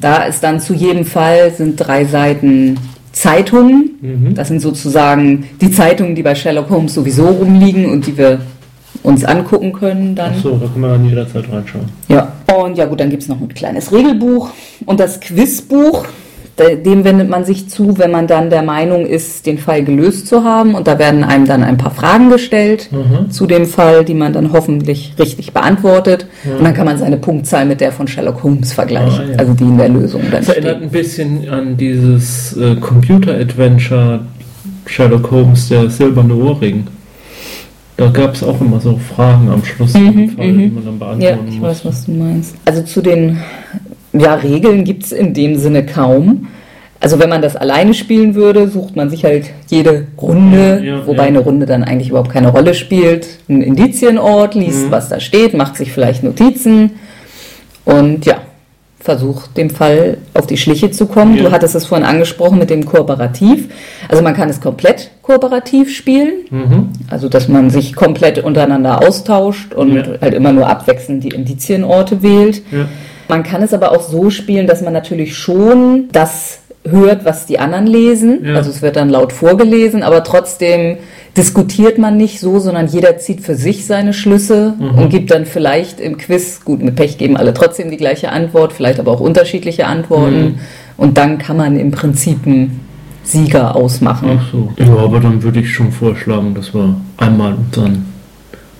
Da 0.00 0.24
ist 0.24 0.42
dann 0.42 0.60
zu 0.60 0.74
jedem 0.74 1.04
Fall 1.04 1.52
sind 1.52 1.76
drei 1.76 2.04
Seiten 2.04 2.78
Zeitungen. 3.12 4.32
Das 4.34 4.48
sind 4.48 4.60
sozusagen 4.60 5.44
die 5.60 5.70
Zeitungen, 5.70 6.14
die 6.14 6.22
bei 6.22 6.34
Sherlock 6.34 6.70
Holmes 6.70 6.94
sowieso 6.94 7.26
rumliegen 7.28 7.88
und 7.90 8.06
die 8.06 8.18
wir 8.18 8.40
uns 9.02 9.24
angucken 9.24 9.72
können 9.72 10.14
dann. 10.14 10.32
Ach 10.36 10.42
so, 10.42 10.56
da 10.56 10.66
kann 10.66 10.80
man 10.80 10.90
dann 10.90 11.08
jederzeit 11.08 11.44
reinschauen. 11.50 11.84
Ja. 12.08 12.32
Und 12.56 12.76
ja 12.76 12.86
gut, 12.86 13.00
dann 13.00 13.10
gibt 13.10 13.22
es 13.22 13.28
noch 13.28 13.40
ein 13.40 13.48
kleines 13.48 13.92
Regelbuch 13.92 14.50
und 14.86 15.00
das 15.00 15.20
Quizbuch. 15.20 16.04
De- 16.58 16.76
Dem 16.82 17.04
wendet 17.04 17.28
man 17.28 17.44
sich 17.44 17.68
zu, 17.68 17.98
wenn 17.98 18.10
man 18.10 18.26
dann 18.26 18.50
der 18.50 18.62
Meinung 18.62 19.06
ist, 19.06 19.46
den 19.46 19.58
Fall 19.58 19.84
gelöst 19.84 20.26
zu 20.26 20.44
haben. 20.44 20.74
Und 20.74 20.86
da 20.86 20.98
werden 20.98 21.24
einem 21.24 21.46
dann 21.46 21.62
ein 21.62 21.76
paar 21.76 21.90
Fragen 21.92 22.30
gestellt 22.30 22.88
zu 23.30 23.46
dem 23.46 23.66
Fall, 23.66 24.04
die 24.04 24.14
man 24.14 24.32
dann 24.32 24.52
hoffentlich 24.52 25.14
richtig 25.18 25.52
beantwortet. 25.52 26.26
Und 26.58 26.64
dann 26.64 26.74
kann 26.74 26.86
man 26.86 26.98
seine 26.98 27.16
Punktzahl 27.16 27.66
mit 27.66 27.80
der 27.80 27.92
von 27.92 28.06
Sherlock 28.08 28.42
Holmes 28.42 28.72
vergleichen. 28.72 29.24
Ah, 29.28 29.30
ja. 29.32 29.38
Also 29.38 29.52
die 29.54 29.64
in 29.64 29.78
der 29.78 29.88
Lösung 29.88 30.22
dann 30.30 30.40
Das 30.44 30.48
erinnert 30.48 30.82
ein 30.82 30.90
bisschen 30.90 31.48
an 31.48 31.76
dieses 31.76 32.56
äh, 32.56 32.76
Computer-Adventure 32.76 34.20
Sherlock 34.86 35.30
Holmes, 35.30 35.68
der 35.68 35.88
silberne 35.90 36.34
Ohrring. 36.34 36.86
Da 37.96 38.08
gab 38.08 38.34
es 38.34 38.42
auch 38.42 38.60
immer 38.60 38.80
so 38.80 38.98
Fragen 39.14 39.48
am 39.48 39.64
Schluss 39.64 39.92
vom 39.92 40.02
Fall, 40.30 40.52
die 40.52 40.66
man 40.68 40.84
dann 40.84 40.98
beantworten 40.98 41.20
Ja, 41.22 41.38
ich 41.48 41.60
muss. 41.60 41.68
weiß, 41.70 41.84
was 41.84 42.04
du 42.06 42.10
meinst. 42.10 42.56
Also 42.64 42.82
zu 42.82 43.00
den 43.00 43.38
ja, 44.14 44.34
Regeln 44.34 44.84
gibt 44.84 45.04
es 45.04 45.12
in 45.12 45.34
dem 45.34 45.58
Sinne 45.58 45.84
kaum. 45.84 46.48
Also 47.00 47.18
wenn 47.18 47.28
man 47.28 47.42
das 47.42 47.54
alleine 47.54 47.92
spielen 47.92 48.34
würde, 48.34 48.68
sucht 48.68 48.96
man 48.96 49.10
sich 49.10 49.24
halt 49.24 49.50
jede 49.68 50.06
Runde, 50.20 50.80
Ja, 50.82 50.96
ja, 50.98 51.06
wobei 51.06 51.24
ja. 51.24 51.28
eine 51.28 51.40
Runde 51.40 51.66
dann 51.66 51.84
eigentlich 51.84 52.08
überhaupt 52.08 52.30
keine 52.30 52.48
Rolle 52.48 52.72
spielt, 52.72 53.26
einen 53.48 53.60
Indizienort, 53.60 54.54
Mhm. 54.54 54.62
liest, 54.62 54.90
was 54.90 55.10
da 55.10 55.20
steht, 55.20 55.52
macht 55.54 55.76
sich 55.76 55.92
vielleicht 55.92 56.22
Notizen 56.22 56.92
und 57.84 58.24
ja, 58.24 58.36
versucht 59.00 59.54
dem 59.58 59.68
Fall 59.68 60.16
auf 60.32 60.46
die 60.46 60.56
Schliche 60.56 60.90
zu 60.90 61.04
kommen. 61.04 61.36
Du 61.36 61.50
hattest 61.52 61.74
es 61.74 61.84
vorhin 61.84 62.06
angesprochen 62.06 62.58
mit 62.58 62.70
dem 62.70 62.86
Kooperativ. 62.86 63.68
Also 64.08 64.22
man 64.22 64.32
kann 64.32 64.48
es 64.48 64.62
komplett 64.62 65.10
kooperativ 65.20 65.94
spielen, 65.94 66.32
Mhm. 66.48 66.88
also 67.10 67.28
dass 67.28 67.48
man 67.48 67.68
sich 67.68 67.94
komplett 67.94 68.38
untereinander 68.42 69.06
austauscht 69.06 69.74
und 69.74 70.02
halt 70.22 70.32
immer 70.32 70.54
nur 70.54 70.68
abwechselnd 70.70 71.22
die 71.22 71.28
Indizienorte 71.28 72.22
wählt. 72.22 72.62
Man 73.28 73.42
kann 73.42 73.62
es 73.62 73.72
aber 73.72 73.92
auch 73.92 74.02
so 74.02 74.30
spielen, 74.30 74.66
dass 74.66 74.82
man 74.82 74.92
natürlich 74.92 75.36
schon 75.36 76.08
das 76.12 76.58
hört, 76.86 77.24
was 77.24 77.46
die 77.46 77.58
anderen 77.58 77.86
lesen. 77.86 78.44
Ja. 78.44 78.56
Also 78.56 78.70
es 78.70 78.82
wird 78.82 78.96
dann 78.96 79.08
laut 79.08 79.32
vorgelesen, 79.32 80.02
aber 80.02 80.22
trotzdem 80.22 80.98
diskutiert 81.36 81.98
man 81.98 82.16
nicht 82.16 82.38
so, 82.40 82.58
sondern 82.60 82.86
jeder 82.86 83.16
zieht 83.18 83.40
für 83.40 83.54
sich 83.56 83.86
seine 83.86 84.12
Schlüsse 84.12 84.74
Mhm. 84.78 84.98
und 84.98 85.08
gibt 85.08 85.30
dann 85.30 85.46
vielleicht 85.46 85.98
im 85.98 86.16
Quiz, 86.18 86.60
gut, 86.64 86.82
mit 86.82 86.94
Pech 86.94 87.18
geben 87.18 87.36
alle 87.36 87.54
trotzdem 87.54 87.90
die 87.90 87.96
gleiche 87.96 88.30
Antwort, 88.30 88.72
vielleicht 88.72 89.00
aber 89.00 89.10
auch 89.12 89.20
unterschiedliche 89.20 89.86
Antworten. 89.86 90.44
Mhm. 90.44 90.54
Und 90.96 91.18
dann 91.18 91.38
kann 91.38 91.56
man 91.56 91.76
im 91.78 91.90
Prinzip 91.90 92.46
einen 92.46 92.80
Sieger 93.24 93.74
ausmachen. 93.74 94.38
Ach 94.40 94.52
so. 94.52 94.72
Ja, 94.76 94.94
aber 94.96 95.18
dann 95.18 95.42
würde 95.42 95.60
ich 95.60 95.72
schon 95.72 95.90
vorschlagen, 95.90 96.54
dass 96.54 96.72
wir 96.74 96.94
einmal 97.16 97.54
unseren, 97.54 98.04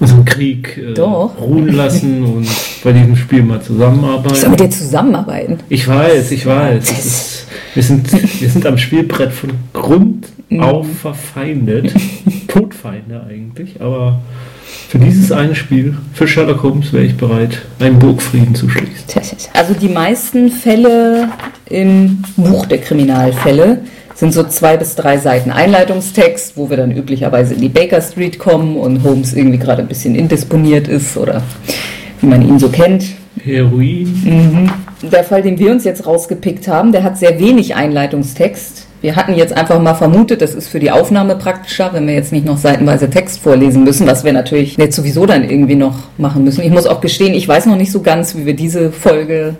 unseren 0.00 0.24
Krieg 0.24 0.76
äh, 0.76 1.00
ruhen 1.00 1.68
lassen 1.68 2.22
und 2.24 2.46
bei 2.82 2.92
diesem 2.92 3.16
Spiel 3.16 3.42
mal 3.42 3.58
Ich 3.60 3.66
soll 3.66 3.76
mit 3.88 3.98
zusammenarbeiten. 4.00 4.56
dir 4.56 4.70
zusammenarbeiten. 4.70 5.58
Ich 5.68 5.86
weiß, 5.86 6.30
ich 6.32 6.44
weiß. 6.46 6.90
Ist, 6.90 7.46
wir, 7.74 7.82
sind, 7.82 8.40
wir 8.40 8.48
sind 8.48 8.66
am 8.66 8.76
Spielbrett 8.78 9.32
von 9.32 9.50
Grund 9.72 10.26
Mhm. 10.50 10.60
auf 10.60 10.86
verfeindet. 11.00 11.92
Todfeinde 12.48 13.24
eigentlich, 13.28 13.80
aber 13.80 14.20
für 14.88 14.98
dieses 14.98 15.32
eine 15.32 15.54
Spiel, 15.54 15.96
für 16.12 16.28
Sherlock 16.28 16.62
Holmes, 16.62 16.92
wäre 16.92 17.04
ich 17.04 17.16
bereit, 17.16 17.62
einen 17.80 17.98
Burgfrieden 17.98 18.54
zu 18.54 18.68
schließen. 18.68 18.92
Also 19.54 19.74
die 19.74 19.88
meisten 19.88 20.50
Fälle 20.50 21.28
im 21.70 22.22
Buch 22.36 22.66
der 22.66 22.78
Kriminalfälle 22.78 23.80
sind 24.14 24.32
so 24.32 24.44
zwei 24.44 24.76
bis 24.76 24.94
drei 24.94 25.18
Seiten 25.18 25.50
Einleitungstext, 25.50 26.56
wo 26.56 26.70
wir 26.70 26.76
dann 26.76 26.92
üblicherweise 26.92 27.54
in 27.54 27.60
die 27.60 27.68
Baker 27.68 28.00
Street 28.00 28.38
kommen 28.38 28.76
und 28.76 29.02
Holmes 29.02 29.34
irgendwie 29.34 29.58
gerade 29.58 29.82
ein 29.82 29.88
bisschen 29.88 30.14
indisponiert 30.14 30.88
ist 30.88 31.16
oder 31.16 31.42
wie 32.20 32.26
man 32.26 32.42
ihn 32.42 32.58
so 32.58 32.68
kennt. 32.68 33.04
Heroin. 33.42 34.70
Der 35.02 35.24
Fall, 35.24 35.42
den 35.42 35.58
wir 35.58 35.70
uns 35.70 35.84
jetzt 35.84 36.06
rausgepickt 36.06 36.68
haben, 36.68 36.92
der 36.92 37.02
hat 37.02 37.18
sehr 37.18 37.38
wenig 37.38 37.74
Einleitungstext. 37.74 38.86
Wir 39.02 39.16
hatten 39.16 39.34
jetzt 39.34 39.54
einfach 39.54 39.82
mal 39.82 39.92
vermutet, 39.92 40.40
das 40.40 40.54
ist 40.54 40.68
für 40.68 40.80
die 40.80 40.90
Aufnahme 40.90 41.36
praktischer, 41.36 41.90
wenn 41.92 42.06
wir 42.06 42.14
jetzt 42.14 42.32
nicht 42.32 42.46
noch 42.46 42.56
seitenweise 42.56 43.10
Text 43.10 43.40
vorlesen 43.40 43.84
müssen, 43.84 44.06
was 44.06 44.24
wir 44.24 44.32
natürlich 44.32 44.78
jetzt 44.78 44.96
sowieso 44.96 45.26
dann 45.26 45.46
irgendwie 45.46 45.74
noch 45.74 46.04
machen 46.16 46.42
müssen. 46.42 46.62
Ich 46.64 46.70
muss 46.70 46.86
auch 46.86 47.02
gestehen, 47.02 47.34
ich 47.34 47.46
weiß 47.46 47.66
noch 47.66 47.76
nicht 47.76 47.92
so 47.92 48.00
ganz, 48.00 48.34
wie 48.34 48.46
wir 48.46 48.54
diese 48.56 48.92
Folge 48.92 49.56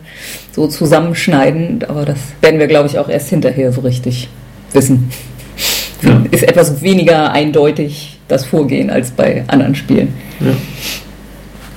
so 0.53 0.67
zusammenschneiden, 0.67 1.85
aber 1.87 2.07
das 2.07 2.17
werden 2.41 2.59
wir, 2.59 2.69
glaube 2.69 2.89
ich, 2.89 2.99
auch 2.99 3.11
erst 3.11 3.29
hinterher 3.29 3.71
so 3.71 3.83
richtig 3.83 4.31
wissen. 4.75 5.11
Ja. 6.02 6.23
Ist 6.31 6.43
etwas 6.43 6.83
weniger 6.83 7.33
eindeutig 7.33 8.19
das 8.28 8.45
Vorgehen 8.45 8.90
als 8.90 9.11
bei 9.11 9.45
anderen 9.47 9.75
Spielen. 9.75 10.14
Ja. 10.40 10.54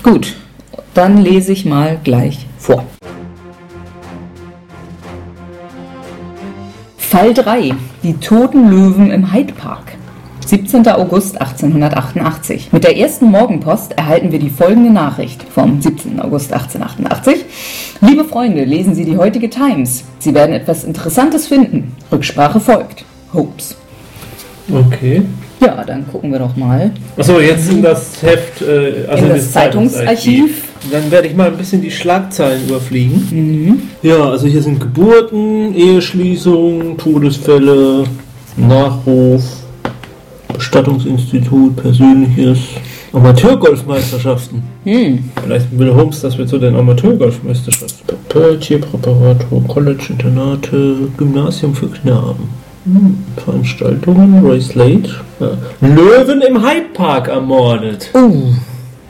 Gut, 0.04 0.36
dann 0.94 1.18
lese 1.18 1.54
ich 1.54 1.66
mal 1.66 2.00
gleich 2.04 2.46
vor. 2.58 2.86
Fall 6.98 7.34
3. 7.34 7.74
Die 8.04 8.14
toten 8.16 8.70
Löwen 8.70 9.12
im 9.12 9.34
Hyde 9.34 9.54
Park. 9.54 9.97
17. 10.48 10.88
August 10.88 11.42
1888. 11.42 12.72
Mit 12.72 12.86
der 12.86 12.98
ersten 12.98 13.26
Morgenpost 13.26 13.98
erhalten 13.98 14.32
wir 14.32 14.40
die 14.40 14.50
folgende 14.50 14.92
Nachricht 14.92 15.44
vom 15.44 15.82
17. 15.82 16.22
August 16.22 16.54
1888. 16.54 17.44
Liebe 18.00 18.24
Freunde, 18.24 18.64
lesen 18.64 18.96
Sie 18.96 19.04
die 19.04 19.18
heutige 19.18 19.50
Times. 19.50 20.06
Sie 20.20 20.34
werden 20.34 20.56
etwas 20.56 20.86
Interessantes 20.86 21.48
finden. 21.48 21.94
Rücksprache 22.14 22.62
folgt. 22.62 23.04
Hopes. 23.34 23.76
Okay. 24.72 25.24
Ja, 25.60 25.84
dann 25.84 26.08
gucken 26.10 26.32
wir 26.32 26.40
doch 26.40 26.56
mal 26.56 26.92
Achso, 27.18 27.42
jetzt 27.42 27.70
in 27.70 27.82
das 27.82 28.22
Heft, 28.22 28.62
äh, 28.62 29.06
also 29.10 29.26
in 29.26 29.30
das 29.32 29.52
Zeitungsarchiv. 29.52 30.64
Dann 30.90 31.12
werde 31.12 31.28
ich 31.28 31.36
mal 31.36 31.48
ein 31.48 31.58
bisschen 31.58 31.82
die 31.82 31.92
Schlagzeilen 31.92 32.70
überfliegen. 32.70 33.28
Mhm. 33.32 33.82
Ja, 34.02 34.30
also 34.30 34.48
hier 34.48 34.62
sind 34.62 34.80
Geburten, 34.80 35.76
Eheschließung, 35.76 36.98
Todesfälle, 36.98 38.06
Nachruf, 38.56 39.44
Bestattungsinstitut, 40.78 41.76
Persönliches, 41.76 42.60
Amateurgolfmeisterschaften. 43.12 44.62
Hm. 44.84 45.24
Vielleicht 45.42 45.78
will 45.78 45.92
Holmes, 45.94 46.22
dass 46.22 46.38
wir 46.38 46.46
zu 46.46 46.60
den 46.60 46.76
Amateurgolfmeisterschaften. 46.76 48.16
Tierpräparator, 48.60 49.64
College, 49.68 50.04
Internate, 50.10 51.10
Gymnasium 51.18 51.74
für 51.74 51.88
Knaben. 51.88 52.50
Hm. 52.86 53.18
Veranstaltungen, 53.44 54.46
Roy 54.46 54.62
Slade. 54.62 55.10
Ja. 55.40 55.58
Löwen 55.82 56.42
im 56.42 56.62
Hyde 56.62 56.90
Park 56.94 57.30
ermordet. 57.30 58.12
Uh, 58.14 58.54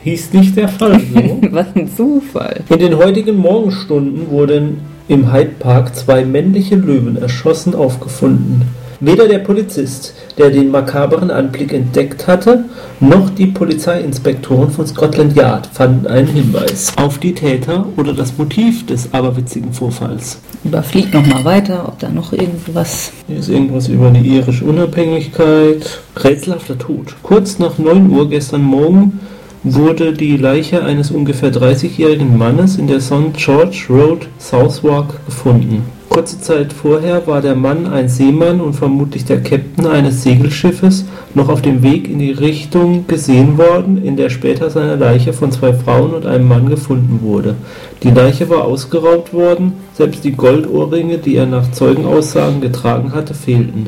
Hieß 0.04 0.32
nicht 0.32 0.56
der 0.56 0.68
Fall 0.68 0.98
so. 0.98 1.38
was 1.50 1.66
ein 1.74 1.90
Zufall. 1.94 2.62
In 2.70 2.78
den 2.78 2.96
heutigen 2.96 3.36
Morgenstunden 3.36 4.30
wurden 4.30 4.80
im 5.08 5.30
Hyde 5.30 5.52
Park 5.58 5.94
zwei 5.94 6.24
männliche 6.24 6.76
Löwen 6.76 7.16
erschossen 7.16 7.74
aufgefunden. 7.74 8.62
Weder 9.00 9.28
der 9.28 9.38
Polizist, 9.38 10.12
der 10.38 10.50
den 10.50 10.72
makaberen 10.72 11.30
Anblick 11.30 11.72
entdeckt 11.72 12.26
hatte, 12.26 12.64
noch 12.98 13.30
die 13.30 13.46
Polizeiinspektoren 13.46 14.72
von 14.72 14.88
Scotland 14.88 15.36
Yard 15.36 15.68
fanden 15.72 16.08
einen 16.08 16.26
Hinweis 16.26 16.94
auf 16.96 17.18
die 17.18 17.32
Täter 17.32 17.86
oder 17.96 18.12
das 18.12 18.36
Motiv 18.36 18.86
des 18.86 19.14
aberwitzigen 19.14 19.72
Vorfalls. 19.72 20.40
Überfliegt 20.64 21.14
noch 21.14 21.24
mal 21.24 21.44
weiter, 21.44 21.86
ob 21.86 22.00
da 22.00 22.08
noch 22.08 22.32
irgendwas. 22.32 23.12
Hier 23.28 23.38
ist 23.38 23.48
irgendwas 23.48 23.86
über 23.86 24.10
die 24.10 24.36
irische 24.36 24.64
Unabhängigkeit. 24.64 26.00
Rätselhafter 26.16 26.76
Tod. 26.76 27.14
Kurz 27.22 27.60
nach 27.60 27.78
9 27.78 28.10
Uhr 28.10 28.28
gestern 28.28 28.62
Morgen 28.62 29.20
wurde 29.62 30.12
die 30.12 30.36
Leiche 30.36 30.82
eines 30.84 31.12
ungefähr 31.12 31.52
30-jährigen 31.52 32.36
Mannes 32.36 32.76
in 32.76 32.88
der 32.88 33.00
St. 33.00 33.34
George 33.34 33.84
Road, 33.90 34.26
Southwark, 34.38 35.24
gefunden. 35.24 35.97
Kurze 36.08 36.40
Zeit 36.40 36.72
vorher 36.72 37.26
war 37.26 37.42
der 37.42 37.54
Mann 37.54 37.86
ein 37.86 38.08
Seemann 38.08 38.60
und 38.60 38.72
vermutlich 38.72 39.24
der 39.24 39.42
Captain 39.42 39.86
eines 39.86 40.22
Segelschiffes 40.22 41.04
noch 41.34 41.48
auf 41.48 41.60
dem 41.60 41.82
Weg 41.82 42.08
in 42.08 42.18
die 42.18 42.32
Richtung 42.32 43.06
gesehen 43.06 43.58
worden, 43.58 44.02
in 44.02 44.16
der 44.16 44.30
später 44.30 44.70
seine 44.70 44.96
Leiche 44.96 45.32
von 45.32 45.52
zwei 45.52 45.74
Frauen 45.74 46.14
und 46.14 46.26
einem 46.26 46.48
Mann 46.48 46.68
gefunden 46.70 47.20
wurde. 47.22 47.56
Die 48.02 48.10
Leiche 48.10 48.48
war 48.48 48.64
ausgeraubt 48.64 49.34
worden, 49.34 49.74
selbst 49.92 50.24
die 50.24 50.32
Goldohrringe, 50.32 51.18
die 51.18 51.36
er 51.36 51.46
nach 51.46 51.70
Zeugenaussagen 51.72 52.60
getragen 52.60 53.12
hatte, 53.12 53.34
fehlten. 53.34 53.86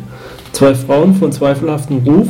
Zwei 0.53 0.75
Frauen 0.75 1.15
von 1.15 1.33
zweifelhaftem 1.33 1.99
Ruf 2.07 2.29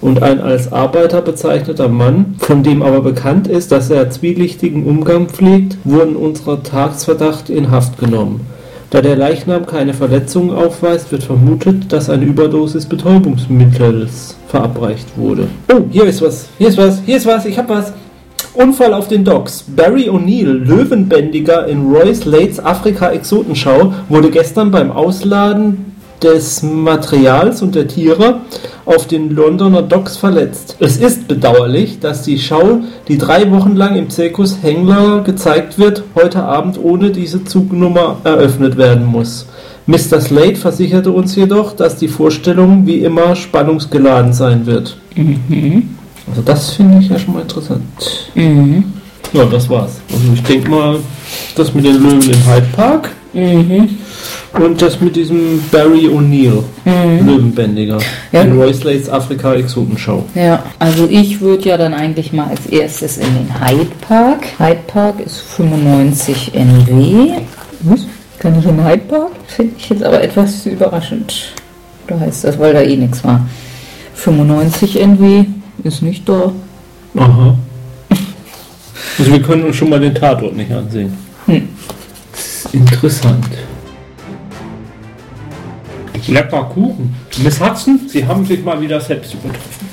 und 0.00 0.22
ein 0.22 0.40
als 0.40 0.72
Arbeiter 0.72 1.20
bezeichneter 1.20 1.88
Mann, 1.88 2.36
von 2.38 2.62
dem 2.62 2.82
aber 2.82 3.00
bekannt 3.00 3.48
ist, 3.48 3.72
dass 3.72 3.90
er 3.90 4.10
zwielichtigen 4.10 4.84
Umgang 4.84 5.28
pflegt, 5.28 5.78
wurden 5.84 6.16
unserer 6.16 6.62
Tagsverdacht 6.62 7.50
in 7.50 7.70
Haft 7.70 7.98
genommen. 7.98 8.40
Da 8.92 9.00
der 9.00 9.16
Leichnam 9.16 9.64
keine 9.64 9.94
Verletzungen 9.94 10.54
aufweist, 10.54 11.12
wird 11.12 11.22
vermutet, 11.22 11.90
dass 11.90 12.10
eine 12.10 12.26
Überdosis 12.26 12.84
Betäubungsmittels 12.84 14.36
verabreicht 14.48 15.16
wurde. 15.16 15.48
Oh, 15.72 15.80
hier 15.90 16.04
ist 16.04 16.20
was, 16.20 16.50
hier 16.58 16.68
ist 16.68 16.76
was, 16.76 17.00
hier 17.06 17.16
ist 17.16 17.24
was, 17.24 17.46
ich 17.46 17.58
hab 17.58 17.70
was. 17.70 17.94
Unfall 18.52 18.92
auf 18.92 19.08
den 19.08 19.24
Docks. 19.24 19.64
Barry 19.66 20.10
O'Neill, 20.10 20.52
Löwenbändiger 20.52 21.66
in 21.68 21.90
Roy 21.90 22.14
Slates 22.14 22.62
Afrika-Exotenschau, 22.62 23.94
wurde 24.10 24.30
gestern 24.30 24.70
beim 24.70 24.92
Ausladen 24.92 25.91
des 26.22 26.62
Materials 26.62 27.62
und 27.62 27.74
der 27.74 27.88
Tiere 27.88 28.40
auf 28.84 29.06
den 29.06 29.30
Londoner 29.30 29.82
Docks 29.82 30.16
verletzt. 30.16 30.76
Es 30.80 30.96
ist 30.96 31.28
bedauerlich, 31.28 32.00
dass 32.00 32.22
die 32.22 32.38
Schau, 32.38 32.80
die 33.08 33.18
drei 33.18 33.50
Wochen 33.50 33.76
lang 33.76 33.96
im 33.96 34.10
Zirkus 34.10 34.58
Hengler 34.62 35.22
gezeigt 35.22 35.78
wird, 35.78 36.04
heute 36.14 36.42
Abend 36.42 36.78
ohne 36.82 37.10
diese 37.10 37.44
Zugnummer 37.44 38.18
eröffnet 38.24 38.76
werden 38.76 39.06
muss. 39.06 39.46
Mr. 39.86 40.20
Slade 40.20 40.56
versicherte 40.56 41.10
uns 41.10 41.34
jedoch, 41.34 41.74
dass 41.74 41.96
die 41.96 42.08
Vorstellung 42.08 42.86
wie 42.86 43.00
immer 43.00 43.34
spannungsgeladen 43.34 44.32
sein 44.32 44.66
wird. 44.66 44.96
Also 46.28 46.42
das 46.44 46.70
finde 46.70 46.98
ich 47.00 47.08
ja 47.08 47.18
schon 47.18 47.34
mal 47.34 47.42
interessant. 47.42 47.82
Mhm. 48.34 48.84
Ja, 49.32 49.44
das 49.46 49.68
war's. 49.68 50.00
Also 50.12 50.24
ich 50.34 50.42
denke 50.42 50.70
mal, 50.70 50.98
das 51.56 51.74
mit 51.74 51.84
den 51.84 51.94
Löwen 51.94 52.30
im 52.30 52.46
Hyde 52.46 52.66
Park 52.76 53.10
Mhm. 53.32 53.88
Und 54.54 54.80
das 54.82 55.00
mit 55.00 55.16
diesem 55.16 55.62
Barry 55.70 56.08
O'Neill, 56.08 56.62
Löwenbändiger, 56.84 57.98
Ja. 58.32 58.42
in 58.42 58.58
Roy 58.60 58.72
Slates 58.74 59.08
Afrika 59.08 59.54
Exotenschau. 59.54 60.24
Ja, 60.34 60.62
also 60.78 61.06
ich 61.10 61.40
würde 61.40 61.68
ja 61.70 61.76
dann 61.76 61.94
eigentlich 61.94 62.32
mal 62.32 62.48
als 62.48 62.66
erstes 62.66 63.16
in 63.18 63.26
den 63.34 63.60
Hyde 63.60 63.90
Park. 64.06 64.44
Hyde 64.58 64.80
Park 64.86 65.20
ist 65.24 65.40
95 65.40 66.52
NW. 66.54 67.32
Was? 67.80 68.06
Kann 68.38 68.58
ich 68.58 68.64
in 68.66 68.76
den 68.76 68.86
Hyde 68.86 69.02
Park? 69.08 69.30
Finde 69.46 69.74
ich 69.78 69.88
jetzt 69.88 70.02
aber 70.02 70.22
etwas 70.22 70.66
überraschend. 70.66 71.52
Da 72.06 72.18
heißt 72.18 72.44
das, 72.44 72.58
weil 72.58 72.72
da 72.74 72.80
eh 72.82 72.96
nichts 72.96 73.22
war. 73.24 73.46
95 74.14 75.00
NW 75.00 75.44
ist 75.84 76.02
nicht 76.02 76.28
da. 76.28 76.52
Aha. 77.16 77.56
Also 79.18 79.30
wir 79.32 79.42
können 79.42 79.64
uns 79.64 79.76
schon 79.76 79.90
mal 79.90 80.00
den 80.00 80.14
Tatort 80.14 80.56
nicht 80.56 80.72
ansehen. 80.72 81.16
Hm. 81.46 81.68
Das 82.32 82.40
ist 82.66 82.74
interessant. 82.74 83.44
Lecker 86.28 86.64
Kuchen. 86.64 87.14
Miss 87.42 87.60
Hudson, 87.60 88.00
Sie 88.06 88.24
haben 88.24 88.44
sich 88.44 88.62
mal 88.64 88.80
wieder 88.80 89.00
selbst 89.00 89.34
übertroffen. 89.34 89.88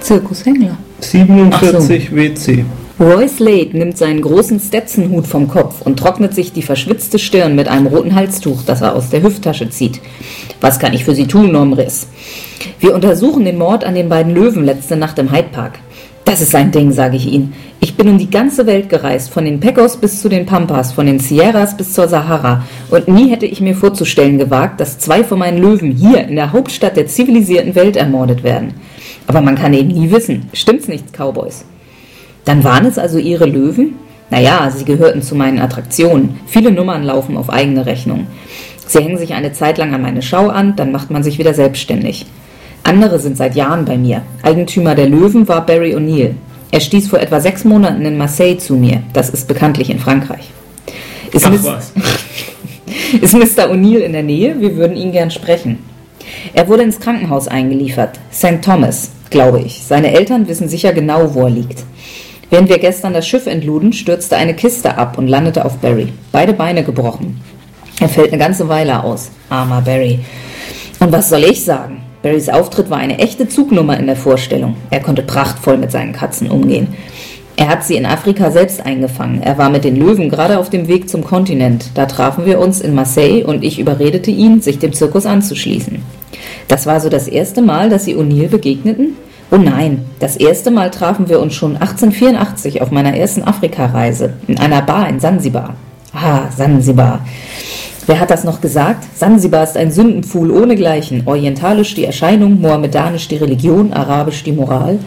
Zirkus 0.00 0.44
Hängler. 0.44 0.76
47 1.00 2.14
WC. 2.14 2.64
Roy 3.00 3.28
Slade 3.28 3.76
nimmt 3.76 3.98
seinen 3.98 4.22
großen 4.22 4.60
Stetson-Hut 4.60 5.26
vom 5.26 5.48
Kopf 5.48 5.82
und 5.82 5.98
trocknet 5.98 6.32
sich 6.32 6.52
die 6.52 6.62
verschwitzte 6.62 7.18
Stirn 7.18 7.56
mit 7.56 7.66
einem 7.66 7.88
roten 7.88 8.14
Halstuch, 8.14 8.62
das 8.64 8.82
er 8.82 8.94
aus 8.94 9.10
der 9.10 9.22
Hüfttasche 9.22 9.68
zieht. 9.70 10.00
Was 10.60 10.78
kann 10.78 10.92
ich 10.92 11.04
für 11.04 11.14
Sie 11.14 11.26
tun, 11.26 11.50
Nomris? 11.50 12.06
Wir 12.78 12.94
untersuchen 12.94 13.44
den 13.44 13.58
Mord 13.58 13.82
an 13.82 13.96
den 13.96 14.08
beiden 14.08 14.32
Löwen 14.32 14.64
letzte 14.64 14.96
Nacht 14.96 15.18
im 15.18 15.32
Hyde 15.32 15.48
Park. 15.50 15.80
Das 16.24 16.40
ist 16.40 16.54
ein 16.54 16.70
Ding, 16.70 16.90
sage 16.90 17.16
ich 17.16 17.26
Ihnen. 17.26 17.52
Ich 17.80 17.96
bin 17.96 18.08
um 18.08 18.16
die 18.16 18.30
ganze 18.30 18.66
Welt 18.66 18.88
gereist, 18.88 19.30
von 19.30 19.44
den 19.44 19.60
Pecos 19.60 19.98
bis 19.98 20.22
zu 20.22 20.30
den 20.30 20.46
Pampas, 20.46 20.92
von 20.92 21.04
den 21.04 21.18
Sierras 21.18 21.76
bis 21.76 21.92
zur 21.92 22.08
Sahara. 22.08 22.64
Und 22.90 23.08
nie 23.08 23.28
hätte 23.28 23.44
ich 23.44 23.60
mir 23.60 23.74
vorzustellen 23.74 24.38
gewagt, 24.38 24.80
dass 24.80 24.98
zwei 24.98 25.22
von 25.22 25.38
meinen 25.38 25.58
Löwen 25.58 25.92
hier 25.92 26.26
in 26.26 26.36
der 26.36 26.52
Hauptstadt 26.52 26.96
der 26.96 27.06
zivilisierten 27.06 27.74
Welt 27.74 27.96
ermordet 27.96 28.42
werden. 28.42 28.72
Aber 29.26 29.42
man 29.42 29.54
kann 29.54 29.74
eben 29.74 29.88
nie 29.88 30.10
wissen. 30.10 30.48
Stimmt's 30.54 30.88
nicht, 30.88 31.12
Cowboys? 31.12 31.66
Dann 32.46 32.64
waren 32.64 32.86
es 32.86 32.98
also 32.98 33.18
ihre 33.18 33.46
Löwen? 33.46 33.96
Naja, 34.30 34.70
sie 34.74 34.86
gehörten 34.86 35.20
zu 35.20 35.34
meinen 35.34 35.58
Attraktionen. 35.58 36.40
Viele 36.46 36.72
Nummern 36.72 37.02
laufen 37.02 37.36
auf 37.36 37.50
eigene 37.50 37.84
Rechnung. 37.84 38.26
Sie 38.86 38.98
hängen 38.98 39.18
sich 39.18 39.34
eine 39.34 39.52
Zeit 39.52 39.76
lang 39.76 39.94
an 39.94 40.02
meine 40.02 40.22
Schau 40.22 40.48
an, 40.48 40.74
dann 40.74 40.90
macht 40.90 41.10
man 41.10 41.22
sich 41.22 41.38
wieder 41.38 41.52
selbstständig. 41.52 42.26
Andere 42.84 43.18
sind 43.18 43.36
seit 43.36 43.56
Jahren 43.56 43.84
bei 43.84 43.96
mir. 43.96 44.22
Eigentümer 44.42 44.94
der 44.94 45.08
Löwen 45.08 45.48
war 45.48 45.64
Barry 45.66 45.94
O'Neill. 45.96 46.34
Er 46.70 46.80
stieß 46.80 47.08
vor 47.08 47.18
etwa 47.20 47.40
sechs 47.40 47.64
Monaten 47.64 48.04
in 48.04 48.16
Marseille 48.18 48.58
zu 48.58 48.74
mir. 48.74 49.02
Das 49.12 49.30
ist 49.30 49.48
bekanntlich 49.48 49.90
in 49.90 49.98
Frankreich. 49.98 50.50
Ist, 51.32 51.46
Ach 51.46 51.50
Miss- 51.50 51.64
was. 51.64 51.92
ist 53.20 53.34
Mr. 53.34 53.70
O'Neill 53.70 54.00
in 54.00 54.12
der 54.12 54.22
Nähe? 54.22 54.60
Wir 54.60 54.76
würden 54.76 54.96
ihn 54.96 55.12
gern 55.12 55.30
sprechen. 55.30 55.78
Er 56.52 56.68
wurde 56.68 56.82
ins 56.82 57.00
Krankenhaus 57.00 57.48
eingeliefert. 57.48 58.18
St. 58.32 58.60
Thomas, 58.62 59.10
glaube 59.30 59.60
ich. 59.60 59.82
Seine 59.84 60.12
Eltern 60.12 60.46
wissen 60.46 60.68
sicher 60.68 60.92
genau, 60.92 61.34
wo 61.34 61.44
er 61.44 61.50
liegt. 61.50 61.82
Während 62.50 62.68
wir 62.68 62.78
gestern 62.78 63.14
das 63.14 63.26
Schiff 63.26 63.46
entluden, 63.46 63.92
stürzte 63.92 64.36
eine 64.36 64.54
Kiste 64.54 64.96
ab 64.98 65.16
und 65.16 65.28
landete 65.28 65.64
auf 65.64 65.78
Barry. 65.78 66.12
Beide 66.32 66.52
Beine 66.52 66.84
gebrochen. 66.84 67.40
Er 68.00 68.08
fällt 68.08 68.28
eine 68.28 68.38
ganze 68.38 68.68
Weile 68.68 69.02
aus. 69.02 69.30
Armer 69.48 69.80
Barry. 69.80 70.18
Und 71.00 71.10
was 71.12 71.30
soll 71.30 71.44
ich 71.44 71.64
sagen? 71.64 72.02
Barrys 72.24 72.48
Auftritt 72.48 72.88
war 72.88 72.96
eine 72.96 73.18
echte 73.18 73.48
Zugnummer 73.48 73.98
in 74.00 74.06
der 74.06 74.16
Vorstellung. 74.16 74.76
Er 74.88 75.00
konnte 75.00 75.20
prachtvoll 75.20 75.76
mit 75.76 75.92
seinen 75.92 76.14
Katzen 76.14 76.50
umgehen. 76.50 76.88
Er 77.54 77.68
hat 77.68 77.84
sie 77.84 77.96
in 77.96 78.06
Afrika 78.06 78.50
selbst 78.50 78.80
eingefangen. 78.84 79.42
Er 79.42 79.58
war 79.58 79.68
mit 79.68 79.84
den 79.84 79.94
Löwen 79.94 80.30
gerade 80.30 80.58
auf 80.58 80.70
dem 80.70 80.88
Weg 80.88 81.10
zum 81.10 81.22
Kontinent. 81.22 81.90
Da 81.92 82.06
trafen 82.06 82.46
wir 82.46 82.60
uns 82.60 82.80
in 82.80 82.94
Marseille 82.94 83.44
und 83.44 83.62
ich 83.62 83.78
überredete 83.78 84.30
ihn, 84.30 84.62
sich 84.62 84.78
dem 84.78 84.94
Zirkus 84.94 85.26
anzuschließen. 85.26 86.00
Das 86.66 86.86
war 86.86 86.98
so 86.98 87.10
das 87.10 87.28
erste 87.28 87.60
Mal, 87.60 87.90
dass 87.90 88.06
sie 88.06 88.16
O'Neill 88.16 88.48
begegneten? 88.48 89.18
Oh 89.50 89.58
nein, 89.58 90.06
das 90.18 90.36
erste 90.36 90.70
Mal 90.70 90.90
trafen 90.90 91.28
wir 91.28 91.40
uns 91.40 91.52
schon 91.52 91.76
1884 91.76 92.80
auf 92.80 92.90
meiner 92.90 93.14
ersten 93.14 93.42
Afrikareise 93.42 94.32
in 94.48 94.58
einer 94.58 94.80
Bar 94.80 95.10
in 95.10 95.20
Sansibar. 95.20 95.74
Ah, 96.14 96.50
Sansibar. 96.56 97.20
Wer 98.06 98.20
hat 98.20 98.30
das 98.30 98.44
noch 98.44 98.60
gesagt? 98.60 99.02
Sansibar 99.16 99.64
ist 99.64 99.78
ein 99.78 99.90
Sündenpfuhl 99.90 100.50
ohnegleichen. 100.50 101.22
Orientalisch 101.24 101.94
die 101.94 102.04
Erscheinung, 102.04 102.60
mohammedanisch 102.60 103.28
die 103.28 103.36
Religion, 103.36 103.94
arabisch 103.94 104.44
die 104.44 104.52
Moral. 104.52 104.98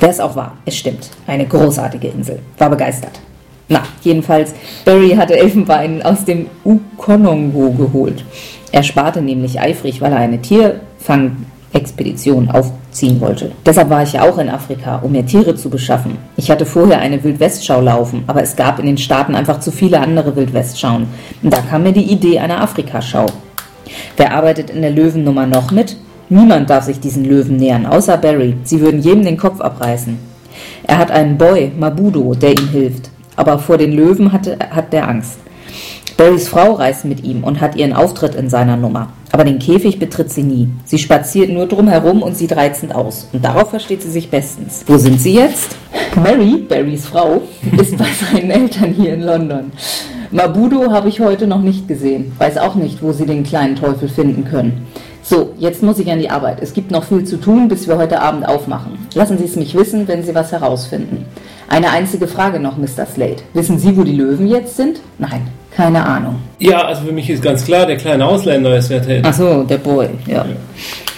Wer 0.00 0.08
es 0.08 0.18
auch 0.18 0.34
war, 0.34 0.56
es 0.64 0.76
stimmt. 0.76 1.08
Eine 1.28 1.46
großartige 1.46 2.08
Insel. 2.08 2.40
War 2.58 2.70
begeistert. 2.70 3.20
Na, 3.68 3.84
jedenfalls, 4.02 4.54
Barry 4.84 5.10
hatte 5.10 5.38
Elfenbein 5.38 6.02
aus 6.02 6.24
dem 6.24 6.46
Ukonongo 6.64 7.70
geholt. 7.70 8.24
Er 8.72 8.82
sparte 8.82 9.22
nämlich 9.22 9.60
eifrig, 9.60 10.00
weil 10.00 10.10
er 10.10 10.18
eine 10.18 10.42
Tierfangexpedition 10.42 12.50
aufziehen 12.90 13.20
wollte. 13.20 13.52
Deshalb 13.64 13.88
war 13.88 14.02
ich 14.02 14.14
ja 14.14 14.22
auch 14.22 14.38
in 14.38 14.50
Afrika, 14.50 14.96
um 15.02 15.12
mir 15.12 15.24
Tiere 15.24 15.54
zu 15.54 15.70
beschaffen. 15.70 16.18
Ich 16.36 16.50
hatte 16.50 16.66
vorher 16.66 16.98
eine 17.00 17.22
Wildwestschau 17.22 17.80
laufen, 17.80 18.24
aber 18.26 18.42
es 18.42 18.56
gab 18.56 18.78
in 18.78 18.86
den 18.86 18.98
Staaten 18.98 19.34
einfach 19.34 19.60
zu 19.60 19.70
viele 19.70 20.00
andere 20.00 20.34
Wildwestschauen. 20.36 21.06
Und 21.42 21.52
da 21.52 21.58
kam 21.62 21.84
mir 21.84 21.92
die 21.92 22.12
Idee 22.12 22.38
einer 22.40 22.60
Afrikaschau. 22.60 23.26
Wer 24.16 24.34
arbeitet 24.34 24.70
in 24.70 24.82
der 24.82 24.90
Löwennummer 24.90 25.46
noch 25.46 25.70
mit? 25.70 25.96
Niemand 26.28 26.70
darf 26.70 26.84
sich 26.84 27.00
diesen 27.00 27.24
Löwen 27.24 27.56
nähern, 27.56 27.86
außer 27.86 28.16
Barry. 28.16 28.56
Sie 28.62 28.80
würden 28.80 29.00
jedem 29.00 29.24
den 29.24 29.36
Kopf 29.36 29.60
abreißen. 29.60 30.18
Er 30.84 30.98
hat 30.98 31.10
einen 31.10 31.38
Boy, 31.38 31.72
Mabudo, 31.76 32.34
der 32.34 32.52
ihm 32.52 32.68
hilft 32.68 33.10
aber 33.40 33.58
vor 33.58 33.78
den 33.78 33.92
Löwen 33.92 34.32
hatte, 34.32 34.58
hat 34.70 34.92
der 34.92 35.08
Angst. 35.08 35.38
Barrys 36.18 36.48
Frau 36.48 36.74
reist 36.74 37.06
mit 37.06 37.24
ihm 37.24 37.42
und 37.42 37.62
hat 37.62 37.74
ihren 37.74 37.94
Auftritt 37.94 38.34
in 38.34 38.50
seiner 38.50 38.76
Nummer. 38.76 39.08
Aber 39.32 39.44
den 39.44 39.58
Käfig 39.58 39.98
betritt 39.98 40.30
sie 40.30 40.42
nie. 40.42 40.68
Sie 40.84 40.98
spaziert 40.98 41.50
nur 41.50 41.66
drum 41.66 41.88
herum 41.88 42.22
und 42.22 42.36
sieht 42.36 42.56
reizend 42.56 42.94
aus. 42.94 43.28
Und 43.32 43.44
darauf 43.44 43.70
versteht 43.70 44.02
sie 44.02 44.10
sich 44.10 44.30
bestens. 44.30 44.84
Wo 44.86 44.98
sind 44.98 45.20
sie 45.20 45.34
jetzt? 45.34 45.76
Mary, 46.16 46.64
Barrys 46.68 47.06
Frau, 47.06 47.42
ist 47.80 47.96
bei 47.96 48.06
seinen 48.32 48.50
Eltern 48.50 48.92
hier 48.92 49.14
in 49.14 49.22
London. 49.22 49.72
Mabudo 50.32 50.90
habe 50.90 51.08
ich 51.08 51.20
heute 51.20 51.46
noch 51.46 51.62
nicht 51.62 51.88
gesehen. 51.88 52.32
Weiß 52.38 52.58
auch 52.58 52.74
nicht, 52.74 53.02
wo 53.02 53.12
sie 53.12 53.26
den 53.26 53.44
kleinen 53.44 53.76
Teufel 53.76 54.08
finden 54.08 54.44
können. 54.44 54.86
So, 55.22 55.54
jetzt 55.58 55.82
muss 55.82 55.98
ich 55.98 56.10
an 56.10 56.18
die 56.18 56.30
Arbeit. 56.30 56.58
Es 56.60 56.72
gibt 56.72 56.90
noch 56.90 57.04
viel 57.04 57.24
zu 57.24 57.36
tun, 57.36 57.68
bis 57.68 57.86
wir 57.86 57.98
heute 57.98 58.20
Abend 58.20 58.48
aufmachen. 58.48 58.98
Lassen 59.14 59.38
Sie 59.38 59.44
es 59.44 59.54
mich 59.54 59.74
wissen, 59.76 60.08
wenn 60.08 60.24
Sie 60.24 60.34
was 60.34 60.50
herausfinden. 60.50 61.24
Eine 61.68 61.90
einzige 61.90 62.26
Frage 62.26 62.58
noch, 62.58 62.76
Mr. 62.76 63.06
Slade. 63.06 63.36
Wissen 63.54 63.78
Sie, 63.78 63.96
wo 63.96 64.02
die 64.02 64.16
Löwen 64.16 64.48
jetzt 64.48 64.76
sind? 64.76 65.00
Nein, 65.18 65.42
keine 65.70 66.04
Ahnung. 66.04 66.36
Ja, 66.58 66.84
also 66.86 67.06
für 67.06 67.12
mich 67.12 67.30
ist 67.30 67.42
ganz 67.42 67.64
klar, 67.64 67.86
der 67.86 67.96
kleine 67.96 68.26
Ausländer 68.26 68.76
ist 68.76 68.90
der 68.90 69.02
Täter. 69.02 69.28
Ach 69.28 69.34
so, 69.34 69.62
der 69.62 69.78
Boy, 69.78 70.08
ja. 70.26 70.44
ja. 70.44 70.46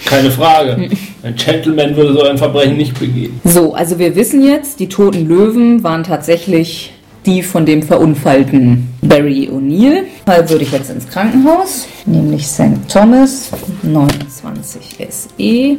Keine 0.05 0.31
Frage. 0.31 0.89
Ein 1.23 1.35
Gentleman 1.37 1.97
würde 1.97 2.13
so 2.13 2.23
ein 2.23 2.37
Verbrechen 2.37 2.77
nicht 2.77 2.99
begehen. 2.99 3.41
So, 3.45 3.75
also 3.75 3.99
wir 3.99 4.17
wissen 4.17 4.45
jetzt, 4.45 4.81
die 4.81 4.89
toten 4.89 5.29
Löwen 5.29 5.85
waren 5.85 6.03
tatsächlich 6.03 6.93
die 7.27 7.43
von 7.43 7.65
dem 7.65 7.83
verunfallten 7.83 8.89
Barry 9.01 9.49
O'Neill. 9.53 10.05
Fall 10.27 10.49
würde 10.49 10.65
ich 10.65 10.73
jetzt 10.73 10.91
ins 10.91 11.09
Krankenhaus, 11.09 11.87
nämlich 12.05 12.47
St. 12.47 12.89
Thomas, 12.89 13.51
29 13.83 14.99
SE. 15.09 15.77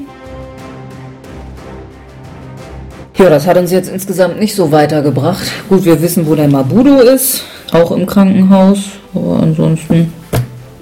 Ja, 3.18 3.30
das 3.30 3.46
hat 3.46 3.58
uns 3.58 3.72
jetzt 3.72 3.90
insgesamt 3.90 4.40
nicht 4.40 4.56
so 4.56 4.72
weitergebracht. 4.72 5.52
Gut, 5.70 5.86
wir 5.86 6.02
wissen, 6.02 6.26
wo 6.26 6.36
der 6.36 6.48
Mabudo 6.48 7.00
ist, 7.00 7.44
auch 7.72 7.92
im 7.92 8.06
Krankenhaus, 8.06 8.80
aber 9.14 9.40
ansonsten. 9.42 10.12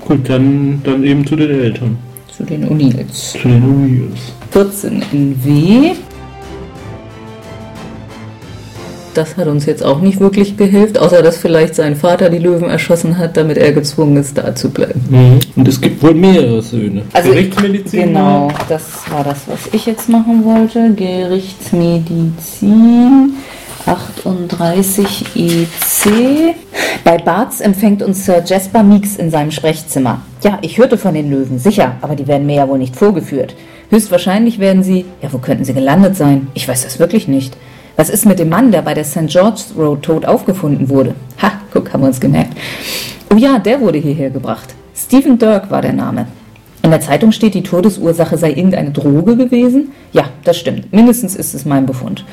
Gut, 0.06 0.30
dann, 0.30 0.82
dann 0.84 1.04
eben 1.04 1.26
zu 1.26 1.36
den 1.36 1.50
Eltern. 1.52 1.98
Zu 2.36 2.44
den 2.44 2.68
O'Neills. 2.68 3.34
Zu 3.34 3.48
den 3.48 3.64
O'Neills. 3.64 4.20
14 4.52 5.04
in 5.12 5.44
W. 5.44 5.92
Das 9.14 9.36
hat 9.36 9.48
uns 9.48 9.66
jetzt 9.66 9.84
auch 9.84 10.00
nicht 10.00 10.22
wirklich 10.22 10.56
gehilft, 10.56 10.98
außer 10.98 11.22
dass 11.22 11.36
vielleicht 11.38 11.76
sein 11.76 11.98
Vater 11.98 12.30
die 12.30 12.38
Löwen 12.38 12.70
erschossen 12.70 13.18
hat, 13.18 13.36
damit 13.36 13.58
er 13.58 13.74
gezwungen 13.74 14.16
ist, 14.16 14.38
da 14.38 14.56
zu 14.56 14.70
bleiben. 14.70 15.02
Mhm. 15.10 15.40
Und 15.58 15.68
es 15.68 15.82
gibt 15.82 16.02
wohl 16.02 16.14
mehrere 16.14 16.62
Söhne. 16.62 17.02
Also 17.12 17.32
Gerichtsmedizin? 17.32 18.08
Genau, 18.08 18.48
das 18.70 18.84
war 19.12 19.26
das, 19.26 19.40
was 19.48 19.68
ich 19.74 19.86
jetzt 19.86 20.08
machen 20.08 20.46
wollte. 20.46 20.94
Gerichtsmedizin. 20.96 23.34
38 23.86 25.26
EC. 25.36 26.56
Bei 27.04 27.18
Barts 27.18 27.62
empfängt 27.62 28.02
uns 28.02 28.26
Sir 28.26 28.44
Jasper 28.46 28.84
Meeks 28.84 29.16
in 29.16 29.32
seinem 29.32 29.52
Sprechzimmer. 29.52 30.22
Ja, 30.44 30.60
ich 30.62 30.78
hörte 30.78 30.98
von 30.98 31.14
den 31.14 31.30
Löwen, 31.30 31.60
sicher, 31.60 31.96
aber 32.02 32.16
die 32.16 32.28
werden 32.28 32.46
mir 32.46 32.58
ja 32.58 32.68
wohl 32.68 32.78
nicht 32.78 32.96
vorgeführt. 32.96 33.56
Höchstwahrscheinlich 33.90 34.60
werden 34.60 34.84
sie. 34.84 35.06
Ja, 35.22 35.32
wo 35.34 35.38
könnten 35.38 35.66
sie 35.66 35.74
gelandet 35.74 36.16
sein? 36.16 36.48
Ich 36.54 36.68
weiß 36.68 36.84
das 36.84 37.00
wirklich 37.00 37.28
nicht. 37.28 37.58
Was 37.98 38.10
ist 38.10 38.26
mit 38.26 38.40
dem 38.40 38.50
Mann, 38.50 38.72
der 38.72 38.82
bei 38.82 38.94
der 38.94 39.04
St. 39.04 39.28
George's 39.28 39.74
Road 39.78 40.04
tot 40.04 40.26
aufgefunden 40.26 40.90
wurde? 40.90 41.16
Ha, 41.42 41.52
guck, 41.74 41.92
haben 41.92 42.02
wir 42.02 42.08
uns 42.08 42.22
gemerkt. 42.22 42.58
Oh 43.34 43.38
ja, 43.38 43.60
der 43.60 43.82
wurde 43.82 43.98
hierher 43.98 44.30
gebracht. 44.30 44.76
Stephen 44.96 45.38
Dirk 45.38 45.70
war 45.70 45.82
der 45.82 45.94
Name. 45.94 46.28
In 46.84 46.90
der 46.90 47.02
Zeitung 47.02 47.32
steht, 47.32 47.54
die 47.54 47.64
Todesursache 47.64 48.38
sei 48.38 48.50
irgendeine 48.52 48.92
Droge 48.92 49.38
gewesen. 49.38 49.92
Ja, 50.14 50.26
das 50.44 50.58
stimmt. 50.58 50.92
Mindestens 50.92 51.36
ist 51.36 51.54
es 51.54 51.66
mein 51.66 51.86
Befund. 51.86 52.26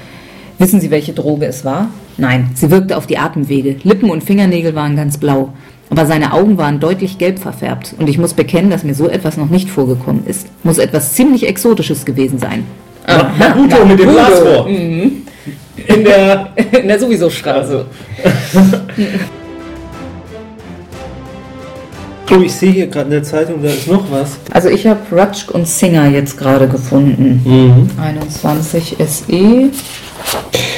Wissen 0.58 0.80
Sie, 0.80 0.90
welche 0.90 1.12
Droge 1.12 1.46
es 1.46 1.64
war? 1.64 1.88
Nein, 2.16 2.50
sie 2.54 2.70
wirkte 2.70 2.96
auf 2.96 3.06
die 3.06 3.18
Atemwege. 3.18 3.76
Lippen 3.84 4.10
und 4.10 4.24
Fingernägel 4.24 4.74
waren 4.74 4.96
ganz 4.96 5.18
blau. 5.18 5.50
Aber 5.88 6.04
seine 6.04 6.32
Augen 6.32 6.58
waren 6.58 6.80
deutlich 6.80 7.18
gelb 7.18 7.38
verfärbt. 7.38 7.94
Und 7.98 8.08
ich 8.08 8.18
muss 8.18 8.34
bekennen, 8.34 8.70
dass 8.70 8.84
mir 8.84 8.94
so 8.94 9.08
etwas 9.08 9.36
noch 9.36 9.48
nicht 9.48 9.70
vorgekommen 9.70 10.26
ist. 10.26 10.48
Muss 10.64 10.78
etwas 10.78 11.14
ziemlich 11.14 11.46
Exotisches 11.46 12.04
gewesen 12.04 12.38
sein. 12.38 12.64
Ah, 13.06 13.30
Naruto 13.38 13.86
mit 13.86 14.00
dem 14.00 14.10
Blasrohr. 14.10 14.68
Mhm 14.68 15.22
in 15.86 16.04
der, 16.04 16.48
in 16.72 16.88
der 16.88 16.98
sowieso 16.98 17.30
Straße. 17.30 17.86
Oh, 22.30 22.42
ich 22.42 22.52
sehe 22.52 22.72
hier 22.72 22.86
gerade 22.88 23.06
in 23.06 23.10
der 23.12 23.22
Zeitung, 23.22 23.62
da 23.62 23.68
ist 23.68 23.88
noch 23.88 24.04
was. 24.10 24.36
Also 24.52 24.68
ich 24.68 24.86
habe 24.86 25.00
Rutschk 25.10 25.50
und 25.52 25.66
Singer 25.66 26.08
jetzt 26.08 26.36
gerade 26.36 26.68
gefunden. 26.68 27.40
Mhm. 27.44 27.90
21 27.98 28.96
SE. 28.98 29.70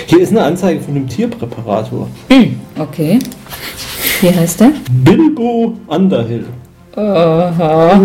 Hier 0.07 0.21
ist 0.21 0.31
eine 0.31 0.43
Anzeige 0.43 0.81
von 0.81 0.95
einem 0.95 1.09
Tierpräparator. 1.09 2.07
Mhm. 2.29 2.61
Okay. 2.79 3.19
Wie 4.21 4.33
heißt 4.33 4.61
der? 4.61 4.73
Bilbo 4.93 5.75
Underhill. 5.89 6.45
Aha. 6.95 8.01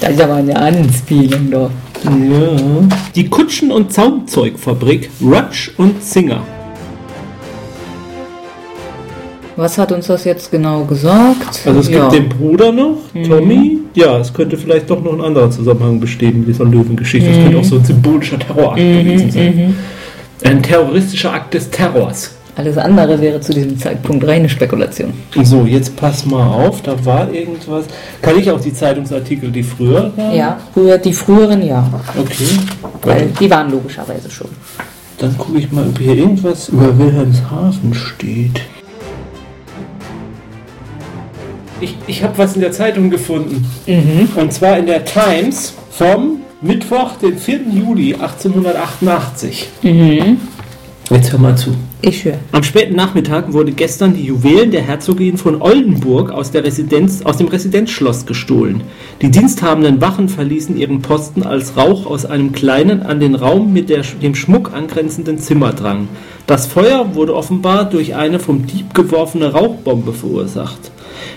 Das 0.00 0.10
ist 0.10 0.20
aber 0.20 0.34
eine 0.34 0.56
Anspielung 0.56 1.50
doch. 1.50 1.70
Ja. 2.04 2.88
Die 3.14 3.28
Kutschen- 3.28 3.72
und 3.72 3.92
Zaumzeugfabrik 3.92 5.10
Rutsch 5.20 5.70
und 5.76 6.02
Singer. 6.04 6.42
Was 9.56 9.78
hat 9.78 9.90
uns 9.90 10.06
das 10.06 10.24
jetzt 10.24 10.50
genau 10.50 10.84
gesagt? 10.84 11.62
Also 11.64 11.80
es 11.80 11.88
ja. 11.88 12.08
gibt 12.08 12.12
den 12.12 12.28
Bruder 12.28 12.70
noch, 12.70 12.98
mhm. 13.14 13.24
Tommy. 13.24 13.54
Mhm. 13.56 13.80
Ja, 13.94 14.18
es 14.18 14.32
könnte 14.32 14.58
vielleicht 14.58 14.90
doch 14.90 15.02
noch 15.02 15.14
ein 15.14 15.22
anderer 15.22 15.50
Zusammenhang 15.50 15.98
bestehen 15.98 16.40
mit 16.40 16.48
dieser 16.48 16.64
Löwengeschichte. 16.64 17.30
Es 17.30 17.38
mhm. 17.38 17.42
könnte 17.44 17.58
auch 17.58 17.64
so 17.64 17.76
ein 17.76 17.84
symbolischer 17.84 18.38
Terrorakt 18.38 18.78
mhm. 18.78 19.04
gewesen 19.04 19.30
sein. 19.30 19.56
Mhm. 19.56 19.76
Ein 20.44 20.62
terroristischer 20.62 21.32
Akt 21.32 21.54
des 21.54 21.70
Terrors. 21.70 22.32
Alles 22.56 22.78
andere 22.78 23.20
wäre 23.20 23.38
zu 23.40 23.52
diesem 23.52 23.78
Zeitpunkt 23.78 24.26
reine 24.26 24.48
Spekulation. 24.48 25.12
So, 25.42 25.64
jetzt 25.66 25.94
pass 25.94 26.24
mal 26.24 26.46
auf, 26.46 26.80
da 26.82 27.04
war 27.04 27.30
irgendwas. 27.30 27.84
Kann 28.22 28.38
ich 28.38 28.50
auch 28.50 28.60
die 28.60 28.72
Zeitungsartikel, 28.72 29.50
die 29.50 29.62
früher 29.62 30.10
waren? 30.16 30.34
Ja, 30.34 30.58
früher, 30.72 30.96
die 30.96 31.12
früheren 31.12 31.62
ja. 31.62 31.86
Okay. 32.18 32.46
Weil 33.02 33.28
die 33.38 33.50
waren 33.50 33.70
logischerweise 33.70 34.30
schon. 34.30 34.48
Dann 35.18 35.36
gucke 35.36 35.58
ich 35.58 35.70
mal, 35.70 35.86
ob 35.86 35.98
hier 35.98 36.14
irgendwas 36.14 36.70
über 36.70 36.98
Wilhelmshaven 36.98 37.92
steht. 37.92 38.60
Ich, 41.80 41.96
ich 42.06 42.22
habe 42.22 42.38
was 42.38 42.54
in 42.54 42.60
der 42.60 42.72
Zeitung 42.72 43.10
gefunden. 43.10 43.66
Mhm. 43.86 44.28
Und 44.36 44.52
zwar 44.52 44.78
in 44.78 44.86
der 44.86 45.04
Times 45.04 45.74
vom 45.90 46.40
Mittwoch, 46.62 47.16
den 47.16 47.36
4. 47.36 47.60
Juli 47.70 48.14
1888. 48.14 49.68
Mhm. 49.82 50.38
Jetzt 51.10 51.30
hör 51.30 51.38
mal 51.38 51.56
zu. 51.56 51.70
Ich 52.02 52.24
höre. 52.24 52.38
Am 52.50 52.64
späten 52.64 52.96
Nachmittag 52.96 53.52
wurde 53.52 53.70
gestern 53.70 54.14
die 54.14 54.24
Juwelen 54.24 54.72
der 54.72 54.82
Herzogin 54.82 55.36
von 55.36 55.62
Oldenburg 55.62 56.32
aus, 56.32 56.50
der 56.50 56.64
Residenz, 56.64 57.22
aus 57.22 57.36
dem 57.36 57.46
Residenzschloss 57.46 58.26
gestohlen. 58.26 58.82
Die 59.22 59.30
diensthabenden 59.30 60.00
Wachen 60.00 60.28
verließen 60.28 60.76
ihren 60.76 61.02
Posten, 61.02 61.44
als 61.44 61.76
Rauch 61.76 62.06
aus 62.06 62.26
einem 62.26 62.50
kleinen, 62.52 63.02
an 63.02 63.20
den 63.20 63.36
Raum 63.36 63.72
mit 63.72 63.88
der, 63.88 64.02
dem 64.20 64.34
Schmuck 64.34 64.72
angrenzenden 64.74 65.38
Zimmer 65.38 65.72
drang. 65.72 66.08
Das 66.48 66.66
Feuer 66.66 67.14
wurde 67.14 67.36
offenbar 67.36 67.84
durch 67.84 68.16
eine 68.16 68.40
vom 68.40 68.66
Dieb 68.66 68.92
geworfene 68.92 69.52
Rauchbombe 69.52 70.12
verursacht. 70.12 70.90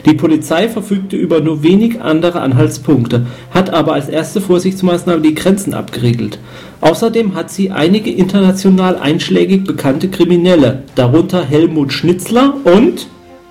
Die 0.05 0.13
Polizei 0.13 0.69
verfügte 0.69 1.15
über 1.15 1.41
nur 1.41 1.63
wenig 1.63 2.01
andere 2.01 2.41
Anhaltspunkte, 2.41 3.25
hat 3.51 3.71
aber 3.71 3.93
als 3.93 4.09
erste 4.09 4.41
Vorsichtsmaßnahme 4.41 5.21
die 5.21 5.35
Grenzen 5.35 5.73
abgeriegelt. 5.73 6.39
Außerdem 6.81 7.35
hat 7.35 7.51
sie 7.51 7.71
einige 7.71 8.11
international 8.11 8.97
einschlägig 8.97 9.65
bekannte 9.65 10.09
Kriminelle, 10.09 10.83
darunter 10.95 11.43
Helmut 11.43 11.91
Schnitzler 11.91 12.55
und 12.63 13.07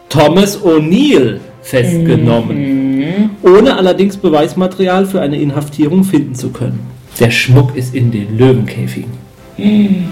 Thomas 0.08 0.62
O'Neill, 0.62 1.40
festgenommen, 1.60 2.98
mhm. 2.98 3.30
ohne 3.42 3.76
allerdings 3.76 4.16
Beweismaterial 4.16 5.04
für 5.04 5.20
eine 5.20 5.38
Inhaftierung 5.38 6.04
finden 6.04 6.34
zu 6.34 6.48
können. 6.48 6.80
Der 7.20 7.30
Schmuck 7.30 7.76
ist 7.76 7.94
in 7.94 8.10
den 8.10 8.38
Löwenkäfigen. 8.38 9.10
Mhm. 9.58 10.04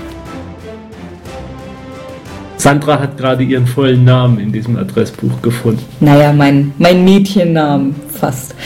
Sandra 2.66 2.98
hat 2.98 3.16
gerade 3.16 3.44
ihren 3.44 3.64
vollen 3.64 4.02
Namen 4.02 4.40
in 4.40 4.50
diesem 4.50 4.76
Adressbuch 4.76 5.40
gefunden. 5.40 5.85
Naja, 6.00 6.33
mein, 6.33 6.72
mein 6.79 7.05
Mädchennamen 7.05 7.94
fast. 8.12 8.57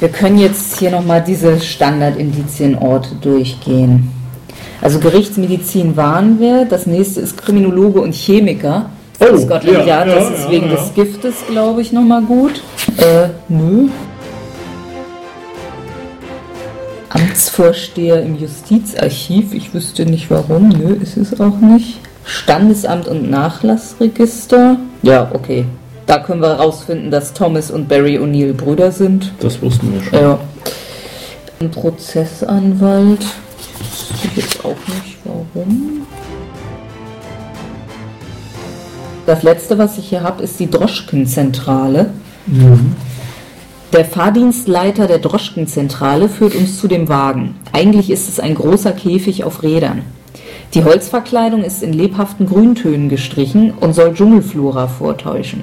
Wir 0.00 0.08
können 0.08 0.38
jetzt 0.38 0.76
hier 0.80 0.90
nochmal 0.90 1.22
diese 1.24 1.60
Standardindizienorte 1.60 3.14
durchgehen. 3.20 4.10
Also 4.82 4.98
Gerichtsmedizin 4.98 5.96
waren 5.96 6.40
wir. 6.40 6.64
Das 6.64 6.86
nächste 6.86 7.20
ist 7.20 7.40
Kriminologe 7.40 8.00
und 8.00 8.12
Chemiker. 8.12 8.90
Oh, 9.20 9.36
Scotland 9.36 9.78
ja, 9.78 9.84
Yard, 9.84 10.08
das 10.08 10.14
ja, 10.30 10.34
ist 10.34 10.44
ja, 10.46 10.50
wegen 10.50 10.66
ja. 10.66 10.72
des 10.72 10.94
Giftes, 10.94 11.34
glaube 11.48 11.80
ich, 11.82 11.92
nochmal 11.92 12.22
gut. 12.22 12.60
Äh, 12.96 13.28
nö. 13.48 13.88
Amtsvorsteher 17.10 18.22
im 18.22 18.38
Justizarchiv, 18.38 19.52
ich 19.52 19.74
wüsste 19.74 20.06
nicht 20.06 20.30
warum, 20.30 20.68
nö, 20.68 20.94
ist 20.94 21.16
es 21.16 21.40
auch 21.40 21.58
nicht. 21.58 21.98
Standesamt 22.24 23.08
und 23.08 23.28
Nachlassregister, 23.28 24.78
ja, 25.02 25.30
okay. 25.32 25.64
Da 26.06 26.18
können 26.18 26.40
wir 26.40 26.48
herausfinden, 26.48 27.10
dass 27.10 27.34
Thomas 27.34 27.70
und 27.70 27.88
Barry 27.88 28.18
O'Neill 28.18 28.52
Brüder 28.52 28.90
sind. 28.92 29.32
Das 29.40 29.60
wussten 29.62 29.92
wir 29.92 30.02
schon. 30.02 30.20
Ja. 30.20 30.38
Ein 31.60 31.70
Prozessanwalt, 31.70 33.24
wüsste 33.78 34.28
ich 34.28 34.36
jetzt 34.36 34.64
auch 34.64 34.76
nicht 34.88 35.18
warum. 35.24 36.06
Das 39.26 39.42
letzte, 39.42 39.78
was 39.78 39.98
ich 39.98 40.08
hier 40.08 40.22
habe, 40.22 40.42
ist 40.42 40.58
die 40.58 40.70
Droschkenzentrale. 40.70 42.10
Der 43.92 44.04
Fahrdienstleiter 44.04 45.08
der 45.08 45.18
Droschkenzentrale 45.18 46.28
führt 46.28 46.54
uns 46.54 46.78
zu 46.78 46.86
dem 46.86 47.08
Wagen. 47.08 47.56
Eigentlich 47.72 48.08
ist 48.10 48.28
es 48.28 48.38
ein 48.38 48.54
großer 48.54 48.92
Käfig 48.92 49.42
auf 49.42 49.64
Rädern. 49.64 50.02
Die 50.74 50.84
Holzverkleidung 50.84 51.64
ist 51.64 51.82
in 51.82 51.92
lebhaften 51.92 52.46
Grüntönen 52.46 53.08
gestrichen 53.08 53.72
und 53.80 53.92
soll 53.92 54.14
Dschungelflora 54.14 54.86
vortäuschen. 54.86 55.62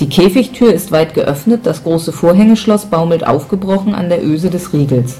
Die 0.00 0.08
Käfigtür 0.08 0.72
ist 0.72 0.92
weit 0.92 1.12
geöffnet, 1.12 1.60
das 1.64 1.84
große 1.84 2.12
Vorhängeschloss 2.12 2.86
baumelt 2.86 3.26
aufgebrochen 3.26 3.94
an 3.94 4.08
der 4.08 4.24
Öse 4.24 4.48
des 4.48 4.72
Riegels. 4.72 5.18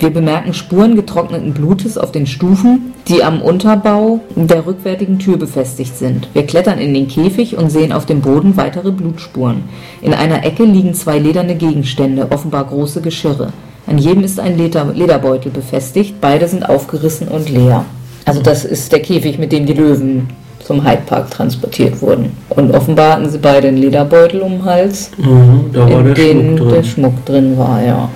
Wir 0.00 0.10
bemerken 0.10 0.54
Spuren 0.54 0.94
getrockneten 0.94 1.52
Blutes 1.54 1.98
auf 1.98 2.12
den 2.12 2.26
Stufen, 2.26 2.92
die 3.08 3.24
am 3.24 3.42
Unterbau 3.42 4.20
der 4.36 4.64
rückwärtigen 4.64 5.18
Tür 5.18 5.36
befestigt 5.38 5.98
sind. 5.98 6.28
Wir 6.34 6.46
klettern 6.46 6.78
in 6.78 6.94
den 6.94 7.08
Käfig 7.08 7.56
und 7.56 7.70
sehen 7.70 7.92
auf 7.92 8.06
dem 8.06 8.20
Boden 8.20 8.56
weitere 8.56 8.92
Blutspuren. 8.92 9.64
In 10.00 10.14
einer 10.14 10.44
Ecke 10.44 10.62
liegen 10.64 10.94
zwei 10.94 11.18
lederne 11.18 11.56
Gegenstände, 11.56 12.28
offenbar 12.30 12.66
große 12.66 13.00
Geschirre. 13.00 13.52
An 13.88 13.98
jedem 13.98 14.22
ist 14.22 14.38
ein 14.38 14.56
Leder 14.56 14.84
Lederbeutel 14.94 15.50
befestigt, 15.50 16.16
beide 16.20 16.46
sind 16.46 16.68
aufgerissen 16.68 17.26
und 17.26 17.48
leer. 17.48 17.84
Also 18.24 18.40
das 18.40 18.64
ist 18.64 18.92
der 18.92 19.00
Käfig, 19.00 19.38
mit 19.38 19.50
dem 19.50 19.66
die 19.66 19.72
Löwen 19.72 20.28
zum 20.62 20.84
Hyde 20.86 21.02
Park 21.06 21.30
transportiert 21.30 22.00
wurden. 22.02 22.32
Und 22.50 22.72
offenbar 22.72 23.14
hatten 23.14 23.30
sie 23.30 23.38
beide 23.38 23.68
einen 23.68 23.78
Lederbeutel 23.78 24.42
um 24.42 24.52
den 24.52 24.64
Hals, 24.64 25.10
Mhm, 25.16 25.70
in 25.74 26.14
dem 26.14 26.68
der. 26.68 26.84
Schmuck 26.84 27.24
drin 27.24 27.56
war, 27.58 27.82
ja. 27.82 28.08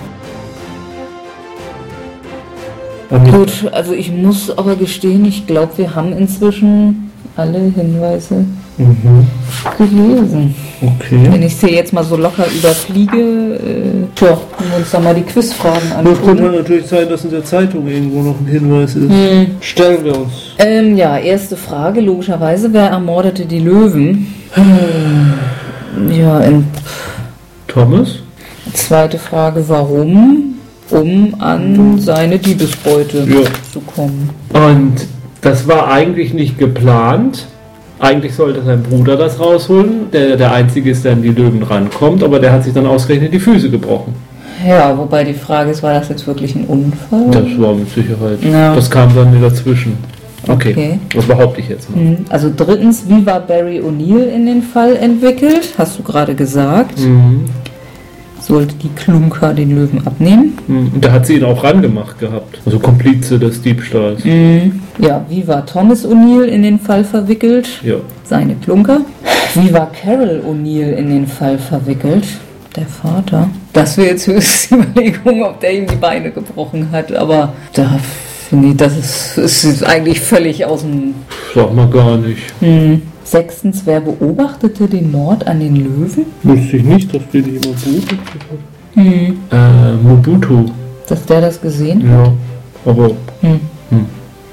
Gut, 3.30 3.70
also 3.72 3.92
ich 3.92 4.10
muss 4.10 4.56
aber 4.56 4.74
gestehen, 4.76 5.24
ich 5.26 5.46
glaube, 5.46 5.72
wir 5.76 5.94
haben 5.94 6.12
inzwischen 6.16 7.10
alle 7.36 7.58
Hinweise 7.58 8.44
Mhm, 8.78 9.26
gelesen. 9.76 10.54
okay. 10.80 11.28
Wenn 11.30 11.42
ich 11.42 11.54
sie 11.56 11.68
jetzt 11.68 11.92
mal 11.92 12.02
so 12.04 12.16
locker 12.16 12.46
überfliege, 12.58 13.18
äh, 13.18 14.06
tja, 14.14 14.38
können 14.56 14.70
wir 14.70 14.78
uns 14.78 14.90
da 14.90 14.98
mal 14.98 15.14
die 15.14 15.20
Quizfragen 15.22 15.80
Nur 16.02 16.14
könnte 16.14 16.42
angucken. 16.42 16.56
natürlich 16.56 16.86
sein, 16.86 17.06
dass 17.08 17.22
in 17.24 17.30
der 17.32 17.44
Zeitung 17.44 17.86
irgendwo 17.86 18.22
noch 18.22 18.40
ein 18.40 18.46
Hinweis 18.46 18.94
ist. 18.96 19.10
Hm. 19.10 19.46
Stellen 19.60 20.04
wir 20.04 20.16
uns. 20.18 20.32
Ähm, 20.58 20.96
ja, 20.96 21.18
erste 21.18 21.56
Frage, 21.56 22.00
logischerweise, 22.00 22.72
wer 22.72 22.88
ermordete 22.88 23.44
die 23.44 23.60
Löwen? 23.60 24.26
Ja, 26.10 26.40
in 26.40 26.64
Thomas? 27.68 28.16
zweite 28.72 29.18
Frage, 29.18 29.62
warum? 29.68 30.51
Um 30.92 31.34
an 31.38 31.98
seine 31.98 32.38
Diebesbeute 32.38 33.18
Ja. 33.28 33.40
zu 33.72 33.80
kommen. 33.80 34.30
Und 34.52 34.94
das 35.40 35.66
war 35.66 35.90
eigentlich 35.90 36.34
nicht 36.34 36.58
geplant. 36.58 37.46
Eigentlich 37.98 38.34
sollte 38.34 38.62
sein 38.62 38.82
Bruder 38.82 39.16
das 39.16 39.38
rausholen, 39.38 40.10
der 40.12 40.36
der 40.36 40.52
Einzige 40.52 40.90
ist, 40.90 41.04
der 41.04 41.12
an 41.12 41.22
die 41.22 41.28
Löwen 41.30 41.62
rankommt, 41.62 42.22
aber 42.24 42.40
der 42.40 42.52
hat 42.52 42.64
sich 42.64 42.74
dann 42.74 42.86
ausgerechnet 42.86 43.32
die 43.32 43.38
Füße 43.38 43.70
gebrochen. 43.70 44.14
Ja, 44.66 44.96
wobei 44.96 45.24
die 45.24 45.34
Frage 45.34 45.70
ist, 45.70 45.82
war 45.82 45.94
das 45.94 46.08
jetzt 46.08 46.26
wirklich 46.26 46.54
ein 46.54 46.64
Unfall? 46.66 47.30
Das 47.30 47.44
war 47.60 47.74
mit 47.74 47.88
Sicherheit. 47.90 48.38
Ja. 48.42 48.74
Das 48.74 48.90
kam 48.90 49.14
dann 49.14 49.40
dazwischen. 49.40 49.96
Okay. 50.48 50.72
Okay. 50.72 50.98
Das 51.14 51.24
behaupte 51.26 51.60
ich 51.60 51.68
jetzt 51.68 51.88
mal. 51.90 52.00
Hm, 52.02 52.16
Also 52.28 52.50
drittens, 52.54 53.04
wie 53.08 53.24
war 53.24 53.38
Barry 53.40 53.80
O'Neill 53.80 54.24
in 54.34 54.46
den 54.46 54.62
Fall 54.62 54.96
entwickelt? 54.96 55.68
Hast 55.78 55.98
du 55.98 56.02
gerade 56.02 56.34
gesagt. 56.34 56.98
Mhm. 57.00 57.44
Sollte 58.42 58.74
die 58.74 58.88
Klunker 58.88 59.54
den 59.54 59.74
Löwen 59.76 60.04
abnehmen? 60.04 60.58
Mhm. 60.66 60.90
Und 60.94 61.04
da 61.04 61.12
hat 61.12 61.26
sie 61.26 61.36
ihn 61.36 61.44
auch 61.44 61.62
rangemacht 61.62 62.18
gehabt. 62.18 62.60
Also 62.66 62.80
Komplize 62.80 63.38
des 63.38 63.62
Diebstahls. 63.62 64.22
Ja, 64.98 65.24
wie 65.28 65.46
war 65.46 65.64
Thomas 65.64 66.04
O'Neill 66.04 66.44
in 66.44 66.62
den 66.62 66.80
Fall 66.80 67.04
verwickelt? 67.04 67.68
Ja. 67.84 67.96
Seine 68.24 68.56
Klunker. 68.56 69.02
Wie 69.54 69.72
war 69.72 69.92
Carol 69.92 70.42
O'Neill 70.44 70.92
in 70.92 71.08
den 71.10 71.26
Fall 71.26 71.56
verwickelt? 71.56 72.24
Der 72.74 72.86
Vater. 72.86 73.48
Das 73.72 73.96
wäre 73.96 74.08
jetzt 74.08 74.26
höchst 74.26 74.70
die 74.70 74.74
Überlegung, 74.76 75.44
ob 75.44 75.60
der 75.60 75.74
ihm 75.74 75.86
die 75.86 75.96
Beine 75.96 76.30
gebrochen 76.30 76.88
hat. 76.90 77.12
Aber 77.14 77.52
da 77.74 78.00
finde 78.48 78.68
ich, 78.68 78.76
das 78.76 79.36
ist, 79.36 79.64
ist 79.64 79.84
eigentlich 79.84 80.20
völlig 80.20 80.64
aus 80.64 80.80
dem 80.80 81.14
Sag 81.54 81.72
mal 81.74 81.88
gar 81.88 82.16
nicht. 82.16 82.40
Hm. 82.60 83.02
Sechstens, 83.32 83.80
wer 83.86 84.02
beobachtete 84.02 84.86
den 84.86 85.10
Mord 85.10 85.46
an 85.46 85.58
den 85.58 85.76
Löwen? 85.76 86.26
Wusste 86.42 86.76
ich 86.76 86.82
nicht, 86.82 87.14
dass 87.14 87.22
den 87.32 87.46
jemand 87.46 87.82
blutet 87.82 88.18
hat. 88.18 89.02
Äh, 89.02 89.92
Mobutu. 90.02 90.66
Dass 91.08 91.24
der 91.24 91.40
das 91.40 91.58
gesehen 91.58 92.02
hat? 92.02 92.26
Ja. 92.26 92.32
Aber, 92.84 93.06
Hm. 93.40 93.60
hm. 93.88 94.06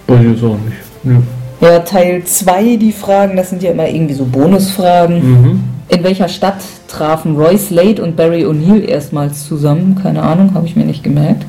weiß 0.07 0.21
ich 0.21 0.31
jetzt 0.31 0.43
auch 0.45 0.57
nicht. 0.63 0.77
Ja. 1.03 1.67
Ja, 1.67 1.79
Teil 1.79 2.23
2, 2.23 2.77
die 2.77 2.93
Fragen, 2.93 3.35
das 3.35 3.49
sind 3.49 3.61
ja 3.61 3.71
immer 3.71 3.89
irgendwie 3.89 4.13
so 4.13 4.23
Bonusfragen. 4.23 5.17
Mhm. 5.29 5.63
In 5.89 6.03
welcher 6.05 6.29
Stadt 6.29 6.61
trafen 6.87 7.35
Roy 7.35 7.57
Slade 7.57 8.01
und 8.01 8.15
Barry 8.15 8.45
O'Neill 8.45 8.85
erstmals 8.85 9.45
zusammen? 9.45 9.99
Keine 10.01 10.23
Ahnung, 10.23 10.53
habe 10.53 10.65
ich 10.65 10.77
mir 10.77 10.85
nicht 10.85 11.03
gemerkt. 11.03 11.45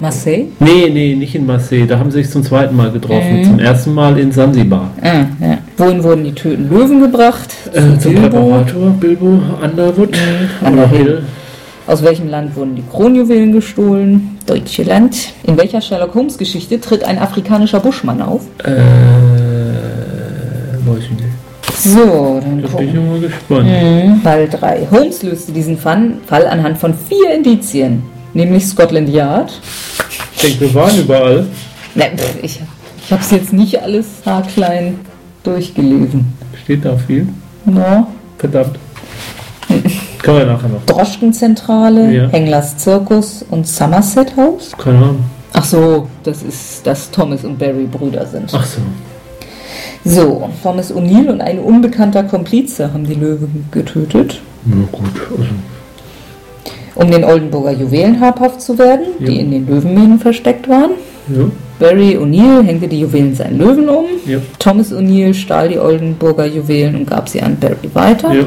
Marseille? 0.00 0.46
Nee, 0.60 0.88
nee, 0.90 1.14
nicht 1.14 1.34
in 1.34 1.46
Marseille. 1.46 1.86
Da 1.86 1.98
haben 1.98 2.10
sie 2.10 2.22
sich 2.22 2.30
zum 2.30 2.42
zweiten 2.42 2.74
Mal 2.74 2.90
getroffen. 2.90 3.40
Mhm. 3.40 3.44
Zum 3.44 3.58
ersten 3.58 3.94
Mal 3.94 4.18
in 4.18 4.32
Sansibar. 4.32 4.90
Ah, 5.02 5.24
ja. 5.40 5.58
Wohin 5.76 6.02
wurden 6.02 6.24
die 6.24 6.32
töten 6.32 6.68
Löwen 6.70 7.00
gebracht? 7.00 7.48
Äh, 7.72 7.98
zum 7.98 8.14
Bilbo. 8.14 8.28
Präparator 8.28 8.90
Bilbo 8.90 9.40
Underwood. 9.62 10.16
Underhill. 10.64 11.22
Aus 11.86 12.02
welchem 12.02 12.28
Land 12.28 12.54
wurden 12.56 12.76
die 12.76 12.84
Kronjuwelen 12.90 13.52
gestohlen? 13.52 14.38
Deutschland. 14.46 15.16
In 15.44 15.56
welcher 15.58 15.80
Sherlock 15.80 16.14
Holmes 16.14 16.38
Geschichte 16.38 16.80
tritt 16.80 17.04
ein 17.04 17.18
afrikanischer 17.18 17.80
Buschmann 17.80 18.22
auf? 18.22 18.42
Äh, 18.64 18.70
weiß 20.86 21.02
ich 21.04 21.10
nicht. 21.10 21.24
So, 21.76 22.40
dann 22.42 22.62
Da 22.62 22.68
bin 22.76 22.88
ich 22.88 22.94
mal 22.94 23.20
gespannt. 23.20 23.68
Mhm. 23.68 24.20
Fall 24.22 24.48
3. 24.48 24.88
Holmes 24.90 25.22
löste 25.22 25.52
diesen 25.52 25.78
Fall 25.78 26.46
anhand 26.48 26.78
von 26.78 26.94
vier 26.94 27.34
Indizien, 27.34 28.02
nämlich 28.34 28.66
Scotland 28.66 29.08
Yard. 29.08 29.52
Ich 30.42 30.58
denke, 30.58 30.60
wir 30.60 30.74
waren 30.74 30.98
überall. 30.98 31.46
Ne, 31.94 32.10
pff, 32.16 32.36
ich 32.42 32.60
ich 33.04 33.12
habe 33.12 33.22
es 33.22 33.30
jetzt 33.30 33.52
nicht 33.52 33.82
alles 33.82 34.06
haarklein 34.24 34.98
durchgelesen. 35.42 36.32
Steht 36.62 36.84
da 36.84 36.96
viel. 36.96 37.28
Ja. 37.66 38.06
Verdammt. 38.38 38.78
Können 40.22 40.38
wir 40.38 40.46
nachher 40.46 40.68
noch. 40.68 40.84
Droschkenzentrale, 40.86 42.12
Ja. 42.12 42.28
Henglers 42.28 42.78
Zirkus 42.78 43.44
und 43.50 43.66
Somerset 43.66 44.36
House. 44.36 44.72
Keine 44.78 44.98
Ahnung. 44.98 45.24
Ach 45.52 45.64
so, 45.64 46.06
das 46.22 46.42
ist, 46.42 46.86
dass 46.86 47.10
Thomas 47.10 47.44
und 47.44 47.58
Barry 47.58 47.86
Brüder 47.90 48.24
sind. 48.26 48.50
Ach 48.54 48.64
so. 48.64 48.80
So, 50.04 50.48
Thomas 50.62 50.94
O'Neill 50.94 51.28
und 51.28 51.40
ein 51.40 51.58
unbekannter 51.58 52.22
Komplize 52.22 52.92
haben 52.92 53.04
die 53.04 53.14
Löwen 53.14 53.66
getötet, 53.70 54.40
Na 54.64 54.86
gut. 54.90 55.10
Also, 55.30 55.44
um 56.94 57.10
den 57.10 57.24
Oldenburger 57.24 57.72
Juwelen 57.72 58.20
habhaft 58.20 58.60
zu 58.60 58.78
werden, 58.78 59.06
die 59.20 59.34
Ja. 59.34 59.40
in 59.40 59.50
den 59.50 59.66
Löwenmähnen 59.66 60.18
versteckt 60.18 60.68
waren. 60.68 60.90
ja. 61.28 61.44
Barry 61.78 62.18
O'Neill 62.18 62.62
hängte 62.62 62.86
die 62.88 63.00
Juwelen 63.00 63.34
seinen 63.34 63.56
Löwen 63.58 63.88
um. 63.88 64.04
Ja. 64.26 64.36
Thomas 64.58 64.92
O'Neill 64.92 65.32
stahl 65.32 65.70
die 65.70 65.78
Oldenburger 65.78 66.44
Juwelen 66.44 66.94
und 66.94 67.08
gab 67.08 67.26
sie 67.26 67.40
an 67.40 67.56
Barry 67.58 67.88
weiter. 67.94 68.34
Ja. 68.34 68.44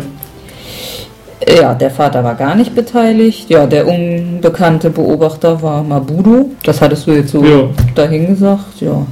Ja, 1.62 1.74
der 1.74 1.90
Vater 1.90 2.24
war 2.24 2.36
gar 2.36 2.56
nicht 2.56 2.74
beteiligt. 2.76 3.50
Ja, 3.50 3.66
der 3.66 3.88
unbekannte 3.88 4.90
Beobachter 4.92 5.62
war 5.62 5.84
Mabudo. 5.84 6.52
Das 6.64 6.80
hattest 6.80 7.08
du 7.08 7.12
jetzt 7.12 7.32
so 7.32 7.44
Ja. 7.44 7.70
dahin 7.96 8.28
gesagt, 8.28 8.80
ja. 8.82 9.06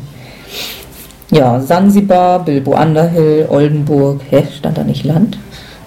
Ja, 1.31 1.59
Sansibar, 1.59 2.43
Bilbo 2.45 2.79
Underhill, 2.79 3.47
Oldenburg. 3.49 4.21
Hä, 4.29 4.43
stand 4.57 4.77
da 4.77 4.83
nicht 4.83 5.03
Land? 5.03 5.37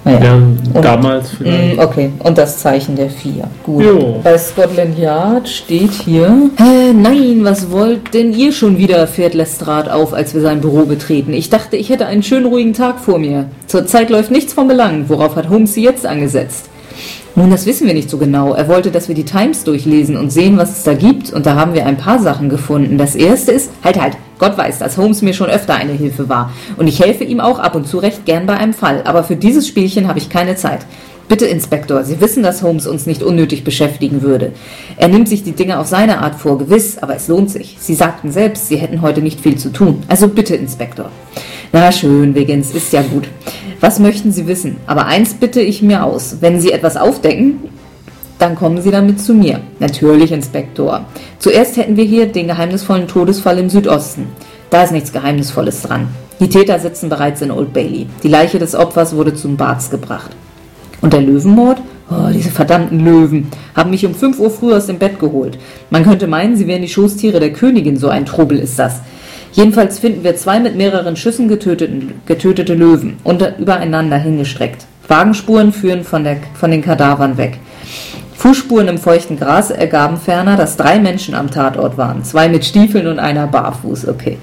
Naja. 0.04 0.18
ja 0.22 0.34
Und- 0.34 0.84
damals 0.84 1.30
vielleicht. 1.30 1.76
Mm, 1.76 1.80
okay, 1.80 2.10
und 2.18 2.36
das 2.36 2.58
Zeichen 2.58 2.94
der 2.94 3.08
Vier. 3.08 3.44
Gut. 3.62 3.84
Jo. 3.84 4.20
Bei 4.22 4.36
Scotland 4.36 4.98
Yard 4.98 5.48
steht 5.48 5.92
hier: 5.92 6.26
äh, 6.58 6.92
Nein, 6.92 7.40
was 7.42 7.70
wollt 7.70 8.12
denn 8.12 8.32
ihr 8.32 8.52
schon 8.52 8.76
wieder? 8.76 9.06
fährt 9.06 9.34
Lestrade 9.34 9.92
auf, 9.94 10.12
als 10.12 10.34
wir 10.34 10.40
sein 10.42 10.60
Büro 10.60 10.84
betreten. 10.84 11.32
Ich 11.32 11.48
dachte, 11.50 11.76
ich 11.76 11.88
hätte 11.90 12.06
einen 12.06 12.22
schönen 12.22 12.46
ruhigen 12.46 12.72
Tag 12.74 13.00
vor 13.00 13.18
mir. 13.18 13.46
Zurzeit 13.66 14.10
läuft 14.10 14.30
nichts 14.30 14.52
von 14.52 14.68
Belang. 14.68 15.04
Worauf 15.08 15.36
hat 15.36 15.48
Holmes 15.48 15.74
sie 15.74 15.82
jetzt 15.82 16.04
angesetzt? 16.06 16.68
Nun, 17.36 17.50
das 17.50 17.66
wissen 17.66 17.88
wir 17.88 17.94
nicht 17.94 18.10
so 18.10 18.18
genau. 18.18 18.54
Er 18.54 18.68
wollte, 18.68 18.92
dass 18.92 19.08
wir 19.08 19.14
die 19.16 19.24
Times 19.24 19.64
durchlesen 19.64 20.16
und 20.16 20.30
sehen, 20.30 20.56
was 20.56 20.78
es 20.78 20.84
da 20.84 20.94
gibt. 20.94 21.32
Und 21.32 21.46
da 21.46 21.56
haben 21.56 21.74
wir 21.74 21.84
ein 21.84 21.96
paar 21.96 22.20
Sachen 22.20 22.48
gefunden. 22.48 22.96
Das 22.96 23.16
erste 23.16 23.50
ist, 23.50 23.72
halt, 23.82 24.00
halt, 24.00 24.16
Gott 24.38 24.56
weiß, 24.56 24.78
dass 24.78 24.96
Holmes 24.96 25.20
mir 25.20 25.34
schon 25.34 25.50
öfter 25.50 25.74
eine 25.74 25.94
Hilfe 25.94 26.28
war. 26.28 26.52
Und 26.76 26.86
ich 26.86 27.00
helfe 27.00 27.24
ihm 27.24 27.40
auch 27.40 27.58
ab 27.58 27.74
und 27.74 27.88
zu 27.88 27.98
recht 27.98 28.24
gern 28.24 28.46
bei 28.46 28.56
einem 28.56 28.72
Fall. 28.72 29.02
Aber 29.04 29.24
für 29.24 29.34
dieses 29.34 29.66
Spielchen 29.66 30.06
habe 30.06 30.20
ich 30.20 30.30
keine 30.30 30.54
Zeit. 30.54 30.86
Bitte, 31.26 31.46
Inspektor, 31.46 32.04
Sie 32.04 32.20
wissen, 32.20 32.42
dass 32.44 32.62
Holmes 32.62 32.86
uns 32.86 33.06
nicht 33.06 33.22
unnötig 33.22 33.64
beschäftigen 33.64 34.22
würde. 34.22 34.52
Er 34.96 35.08
nimmt 35.08 35.28
sich 35.28 35.42
die 35.42 35.52
Dinge 35.52 35.80
auf 35.80 35.88
seine 35.88 36.20
Art 36.20 36.34
vor, 36.36 36.58
gewiss, 36.58 36.98
aber 36.98 37.16
es 37.16 37.26
lohnt 37.26 37.50
sich. 37.50 37.76
Sie 37.80 37.94
sagten 37.94 38.30
selbst, 38.30 38.68
Sie 38.68 38.76
hätten 38.76 39.02
heute 39.02 39.22
nicht 39.22 39.40
viel 39.40 39.56
zu 39.56 39.72
tun. 39.72 40.04
Also 40.06 40.28
bitte, 40.28 40.54
Inspektor. 40.54 41.10
Na 41.72 41.90
schön, 41.90 42.34
Wiggins, 42.34 42.72
ist 42.72 42.92
ja 42.92 43.02
gut. 43.02 43.26
Was 43.84 43.98
möchten 43.98 44.32
Sie 44.32 44.46
wissen? 44.46 44.78
Aber 44.86 45.04
eins 45.04 45.34
bitte 45.34 45.60
ich 45.60 45.82
mir 45.82 46.04
aus. 46.04 46.38
Wenn 46.40 46.58
Sie 46.58 46.72
etwas 46.72 46.96
aufdecken, 46.96 47.58
dann 48.38 48.54
kommen 48.54 48.80
Sie 48.80 48.90
damit 48.90 49.20
zu 49.20 49.34
mir. 49.34 49.60
Natürlich, 49.78 50.32
Inspektor. 50.32 51.04
Zuerst 51.38 51.76
hätten 51.76 51.98
wir 51.98 52.04
hier 52.04 52.24
den 52.24 52.46
geheimnisvollen 52.46 53.08
Todesfall 53.08 53.58
im 53.58 53.68
Südosten. 53.68 54.28
Da 54.70 54.84
ist 54.84 54.92
nichts 54.92 55.12
Geheimnisvolles 55.12 55.82
dran. 55.82 56.08
Die 56.40 56.48
Täter 56.48 56.78
sitzen 56.78 57.10
bereits 57.10 57.42
in 57.42 57.50
Old 57.50 57.74
Bailey. 57.74 58.06
Die 58.22 58.28
Leiche 58.28 58.58
des 58.58 58.74
Opfers 58.74 59.14
wurde 59.14 59.34
zum 59.34 59.58
Barts 59.58 59.90
gebracht. 59.90 60.30
Und 61.02 61.12
der 61.12 61.20
Löwenmord? 61.20 61.82
Oh, 62.10 62.30
diese 62.32 62.50
verdammten 62.50 63.00
Löwen 63.04 63.48
haben 63.74 63.90
mich 63.90 64.06
um 64.06 64.14
5 64.14 64.38
Uhr 64.38 64.50
früh 64.50 64.72
aus 64.72 64.86
dem 64.86 64.98
Bett 64.98 65.20
geholt. 65.20 65.58
Man 65.90 66.04
könnte 66.04 66.26
meinen, 66.26 66.56
sie 66.56 66.66
wären 66.66 66.80
die 66.80 66.88
Schoßtiere 66.88 67.38
der 67.38 67.52
Königin, 67.52 67.98
so 67.98 68.08
ein 68.08 68.24
Trubel 68.24 68.58
ist 68.58 68.78
das. 68.78 69.02
Jedenfalls 69.54 70.00
finden 70.00 70.24
wir 70.24 70.34
zwei 70.34 70.58
mit 70.58 70.74
mehreren 70.74 71.14
Schüssen 71.14 71.46
getötete 71.48 72.74
Löwen 72.74 73.18
unter, 73.22 73.56
übereinander 73.56 74.18
hingestreckt. 74.18 74.84
Wagenspuren 75.06 75.72
führen 75.72 76.02
von, 76.02 76.24
der, 76.24 76.38
von 76.54 76.72
den 76.72 76.82
Kadavern 76.82 77.36
weg. 77.36 77.58
Fußspuren 78.36 78.88
im 78.88 78.98
feuchten 78.98 79.38
Gras 79.38 79.70
ergaben 79.70 80.16
ferner, 80.16 80.56
dass 80.56 80.76
drei 80.76 80.98
Menschen 80.98 81.36
am 81.36 81.52
Tatort 81.52 81.96
waren. 81.96 82.24
Zwei 82.24 82.48
mit 82.48 82.64
Stiefeln 82.64 83.06
und 83.06 83.20
einer 83.20 83.46
barfuß. 83.46 84.08
Okay. 84.08 84.38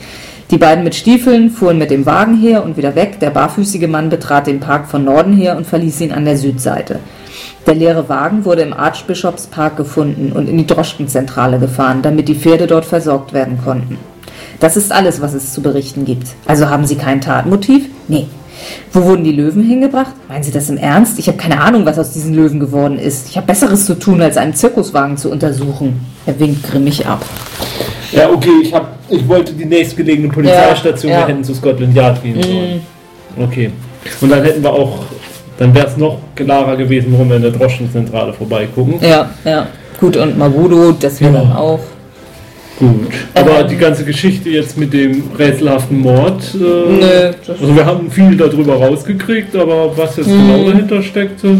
Die 0.50 0.58
beiden 0.58 0.86
mit 0.86 0.95
Stiefeln 0.95 1.50
fuhren 1.50 1.78
mit 1.78 1.91
dem 1.91 2.06
Wagen 2.06 2.38
her 2.38 2.63
und 2.63 2.78
wieder 2.78 2.95
weg. 2.95 3.19
Der 3.19 3.32
barfüßige 3.32 3.88
Mann 3.88 4.10
betrat 4.10 4.47
den 4.47 4.62
Park 4.62 4.88
von 4.88 5.04
Norden 5.04 5.34
her 5.34 5.58
und 5.58 5.67
verließ 5.67 6.02
ihn 6.02 6.13
an 6.13 6.24
der 6.24 6.38
Südseite. 6.38 7.00
Der 7.67 7.76
leere 7.76 8.08
Wagen 8.08 8.45
wurde 8.45 8.62
im 8.62 8.74
Archbischofspark 8.74 9.76
gefunden 9.76 10.32
und 10.32 10.47
in 10.47 10.58
die 10.58 10.67
Droschkenzentrale 10.67 11.60
gefahren, 11.60 12.02
damit 12.02 12.28
die 12.30 12.36
Pferde 12.36 12.65
dort 12.65 12.86
versorgt 12.86 13.34
werden 13.34 13.60
konnten. 13.63 13.97
Das 14.62 14.78
ist 14.78 14.91
alles, 14.91 15.21
was 15.21 15.34
es 15.34 15.54
zu 15.54 15.62
berichten 15.62 16.06
gibt. 16.06 16.28
Also 16.45 16.69
haben 16.69 16.86
Sie 16.86 16.95
kein 16.95 17.19
Tatmotiv? 17.19 17.86
Nee. 18.08 18.28
Wo 18.93 19.04
wurden 19.04 19.24
die 19.24 19.32
Löwen 19.32 19.63
hingebracht? 19.63 20.13
Meinen 20.30 20.43
Sie 20.43 20.52
das 20.52 20.69
im 20.69 20.78
Ernst? 20.78 21.17
Ich 21.17 21.28
habe 21.28 21.38
keine 21.38 21.60
Ahnung, 21.60 21.84
was 21.86 21.97
aus 21.97 22.12
diesen 22.13 22.36
Löwen 22.36 22.60
geworden 22.60 23.00
ist. 23.00 23.28
Ich 23.30 23.36
habe 23.38 23.47
Besseres 23.47 23.88
zu 23.88 23.95
tun, 23.97 24.21
als 24.21 24.38
einen 24.38 24.54
Zirkuswagen 24.54 25.17
zu 25.17 25.32
untersuchen. 25.32 26.00
Er 26.28 26.39
winkt 26.39 26.63
grimmig 26.69 27.04
ab. 27.08 27.26
Ja, 28.12 28.30
okay, 28.30 28.52
ich, 28.62 28.71
hab, 28.71 29.00
ich 29.10 29.28
wollte 29.28 29.54
die 29.54 29.65
nächstgelegene 29.65 30.30
Polizeistation, 30.30 31.12
Ja, 31.12 31.21
ja. 31.21 31.28
wir 31.28 31.34
hätten 31.34 31.43
zu 31.43 31.56
Scotland 31.56 31.95
Yard 31.95 32.21
gehen 32.21 32.41
sollen. 32.43 32.82
Okay. 33.39 33.71
Und 34.21 34.30
dann 34.30 34.43
hätten 34.43 34.62
wir 34.62 34.71
auch, 34.71 35.00
dann 35.58 35.74
wäre 35.74 35.88
es 35.88 35.97
noch 35.97 36.19
klarer 36.36 36.76
gewesen, 36.78 37.13
warum 37.13 37.30
wir 37.30 37.38
in 37.38 37.41
der 37.41 37.52
Droschenzentrale 37.52 38.32
vorbeigucken. 38.34 38.95
Ja, 39.02 39.28
ja. 39.43 39.65
Gut, 40.00 40.17
und 40.17 40.38
Mabudo, 40.38 40.91
das 40.91 41.19
wäre 41.19 41.34
Ja. 41.34 41.39
dann 41.41 41.52
auch. 41.54 41.80
Gut. 42.81 43.13
Aber 43.35 43.59
Ähm. 43.61 43.67
die 43.69 43.77
ganze 43.77 44.03
Geschichte 44.03 44.49
jetzt 44.49 44.75
mit 44.77 44.91
dem 44.91 45.23
rätselhaften 45.37 45.99
Mord, 45.99 46.41
äh, 46.55 46.57
Nö, 46.57 47.31
also 47.47 47.75
wir 47.75 47.85
haben 47.85 48.09
viel 48.09 48.35
darüber 48.35 48.73
rausgekriegt, 48.75 49.55
aber 49.55 49.95
was 49.95 50.17
jetzt 50.17 50.27
Mhm. 50.27 50.47
genau 50.47 50.69
dahinter 50.71 51.03
steckte, 51.03 51.57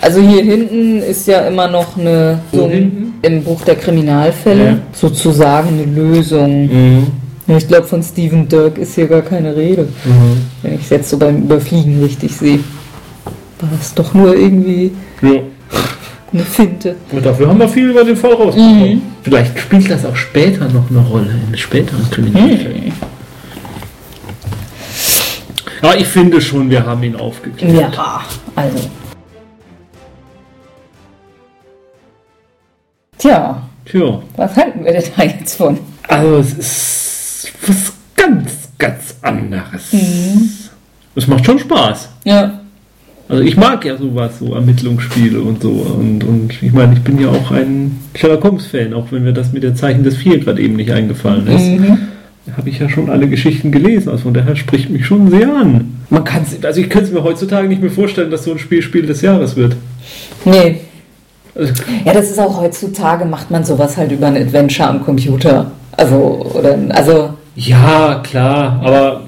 Also 0.00 0.20
hier 0.20 0.42
hinten 0.42 0.98
ist 1.00 1.26
ja 1.28 1.46
immer 1.46 1.68
noch 1.68 1.96
eine, 1.96 2.40
so 2.52 2.68
hinten? 2.68 3.14
im 3.22 3.42
Buch 3.44 3.62
der 3.62 3.76
Kriminalfälle, 3.76 4.64
Ja. 4.64 4.76
sozusagen 4.92 5.68
eine 5.68 5.84
Lösung. 5.84 6.66
Mhm. 6.66 7.06
Ich 7.56 7.68
glaube, 7.68 7.86
von 7.86 8.02
Stephen 8.02 8.48
Dirk 8.48 8.76
ist 8.78 8.96
hier 8.96 9.06
gar 9.06 9.22
keine 9.22 9.54
Rede. 9.56 9.82
Mhm. 10.04 10.38
Wenn 10.62 10.74
ich 10.74 10.80
es 10.82 10.90
jetzt 10.90 11.10
so 11.10 11.16
beim 11.16 11.42
Überfliegen 11.44 12.02
richtig 12.02 12.36
sehe. 12.36 12.58
War 13.60 13.68
das 13.78 13.94
doch 13.94 14.12
nur 14.14 14.34
irgendwie 14.36 14.90
Ja. 15.22 15.30
Eine 16.34 16.44
Finte. 16.44 16.96
Und 17.12 17.24
dafür 17.24 17.48
haben 17.48 17.58
wir 17.58 17.68
viel 17.68 17.90
über 17.90 18.04
den 18.04 18.16
Fall 18.16 18.32
rausbekommen. 18.34 18.94
Mhm. 18.94 19.02
Vielleicht 19.22 19.58
spielt 19.58 19.90
das 19.90 20.04
auch 20.04 20.16
später 20.16 20.68
noch 20.68 20.90
eine 20.90 20.98
Rolle, 21.00 21.34
in 21.48 21.56
späteren 21.56 22.10
Kriminalfällen. 22.10 22.92
Ja, 25.82 25.94
ich 25.94 26.06
finde 26.06 26.40
schon, 26.40 26.68
wir 26.70 26.84
haben 26.84 27.02
ihn 27.02 27.16
aufgeklärt. 27.16 27.94
Ja, 27.94 28.22
also. 28.54 28.78
Tja, 33.18 33.62
Tja, 33.84 34.22
was 34.36 34.56
halten 34.56 34.84
wir 34.84 34.92
denn 34.92 35.04
da 35.16 35.22
jetzt 35.24 35.56
von? 35.56 35.78
also 36.08 36.38
es 36.38 36.52
ist 37.44 37.52
was 37.66 37.92
ganz, 38.16 38.52
ganz 38.78 39.14
anderes. 39.22 39.92
Es 41.14 41.26
macht 41.26 41.44
schon 41.46 41.58
Spaß. 41.58 42.08
Ja, 42.24 42.60
Also 43.28 43.42
ich 43.42 43.56
mag 43.56 43.84
ja 43.84 43.96
sowas, 43.96 44.38
so 44.38 44.54
Ermittlungsspiele 44.54 45.40
und 45.40 45.62
so. 45.62 45.70
Und, 45.70 46.24
und 46.24 46.62
ich 46.62 46.72
meine, 46.72 46.92
ich 46.92 47.00
bin 47.00 47.18
ja 47.18 47.28
auch 47.28 47.50
ein 47.50 47.98
Sherlock 48.14 48.44
Holmes-Fan, 48.44 48.92
auch 48.92 49.06
wenn 49.10 49.24
mir 49.24 49.32
das 49.32 49.52
mit 49.52 49.62
der 49.62 49.74
Zeichen 49.74 50.04
des 50.04 50.16
Vier 50.16 50.38
gerade 50.40 50.60
eben 50.60 50.76
nicht 50.76 50.92
eingefallen 50.92 51.46
ist. 51.46 51.64
Mhm. 51.64 51.98
Habe 52.54 52.68
ich 52.68 52.78
ja 52.78 52.90
schon 52.90 53.08
alle 53.08 53.26
Geschichten 53.26 53.72
gelesen, 53.72 54.10
also 54.10 54.24
von 54.24 54.34
daher 54.34 54.54
spricht 54.54 54.90
mich 54.90 55.06
schon 55.06 55.30
sehr 55.30 55.48
an. 55.56 55.96
Man 56.10 56.24
kann 56.24 56.44
also 56.62 56.78
ich 56.78 56.90
könnte 56.90 57.08
es 57.08 57.14
mir 57.14 57.24
heutzutage 57.24 57.66
nicht 57.68 57.80
mehr 57.80 57.90
vorstellen, 57.90 58.30
dass 58.30 58.44
so 58.44 58.52
ein 58.52 58.58
Spiel 58.58 58.82
Spiel 58.82 59.06
des 59.06 59.22
Jahres 59.22 59.56
wird. 59.56 59.76
nee. 60.44 60.80
Also, 61.54 61.72
Ja, 62.04 62.12
das 62.12 62.30
ist 62.30 62.38
auch 62.38 62.60
heutzutage, 62.60 63.24
macht 63.24 63.50
man 63.50 63.64
sowas 63.64 63.96
halt 63.96 64.12
über 64.12 64.26
ein 64.26 64.36
Adventure 64.36 64.88
am 64.88 65.02
Computer. 65.04 65.70
Also, 65.92 66.50
oder, 66.54 66.76
also, 66.90 67.30
ja, 67.56 68.20
klar, 68.24 68.80
aber 68.82 69.22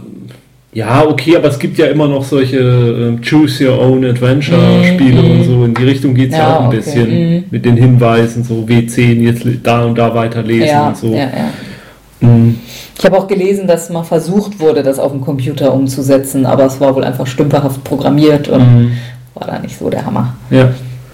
ja, 0.76 1.06
okay, 1.06 1.36
aber 1.36 1.48
es 1.48 1.58
gibt 1.58 1.78
ja 1.78 1.86
immer 1.86 2.06
noch 2.06 2.22
solche 2.22 2.58
äh, 2.58 3.16
Choose 3.26 3.66
Your 3.66 3.78
Own 3.80 4.04
Adventure 4.04 4.84
Spiele 4.84 5.22
und 5.22 5.44
so. 5.44 5.64
In 5.64 5.72
die 5.72 5.84
Richtung 5.84 6.14
geht 6.14 6.32
es 6.32 6.36
ja, 6.36 6.44
Mhm, 6.44 6.50
Ja, 6.50 6.56
auch 6.56 6.60
ein 6.60 6.66
okay, 6.66 6.76
bisschen 6.76 7.30
mhm. 7.34 7.44
mit 7.50 7.64
den 7.64 7.76
Hinweisen, 7.78 8.44
so 8.44 8.54
W10 8.68 9.20
jetzt 9.22 9.46
da 9.62 9.84
und 9.86 9.96
da 9.96 10.14
weiterlesen 10.14 10.66
ja, 10.68 10.88
und 10.88 10.96
so. 10.98 11.06
ja, 11.14 11.22
ja. 11.24 11.48
Mhm. 12.20 12.58
Ich 12.98 13.04
habe 13.06 13.16
auch 13.18 13.26
gelesen, 13.26 13.66
dass 13.66 13.88
mal 13.88 14.04
versucht 14.04 14.60
wurde, 14.60 14.82
das 14.82 14.98
auf 14.98 15.12
dem 15.12 15.22
Computer 15.22 15.72
umzusetzen, 15.72 16.44
aber 16.44 16.66
es 16.66 16.78
war 16.78 16.94
wohl 16.94 17.04
einfach 17.04 17.26
stümperhaft 17.26 17.82
programmiert 17.82 18.48
und 18.48 18.60
Mhm. 18.60 18.92
war 19.34 19.46
da 19.46 19.58
nicht 19.58 19.78
so 19.78 19.88
der 19.88 20.04
Hammer. 20.04 20.34
Ja. 20.50 20.70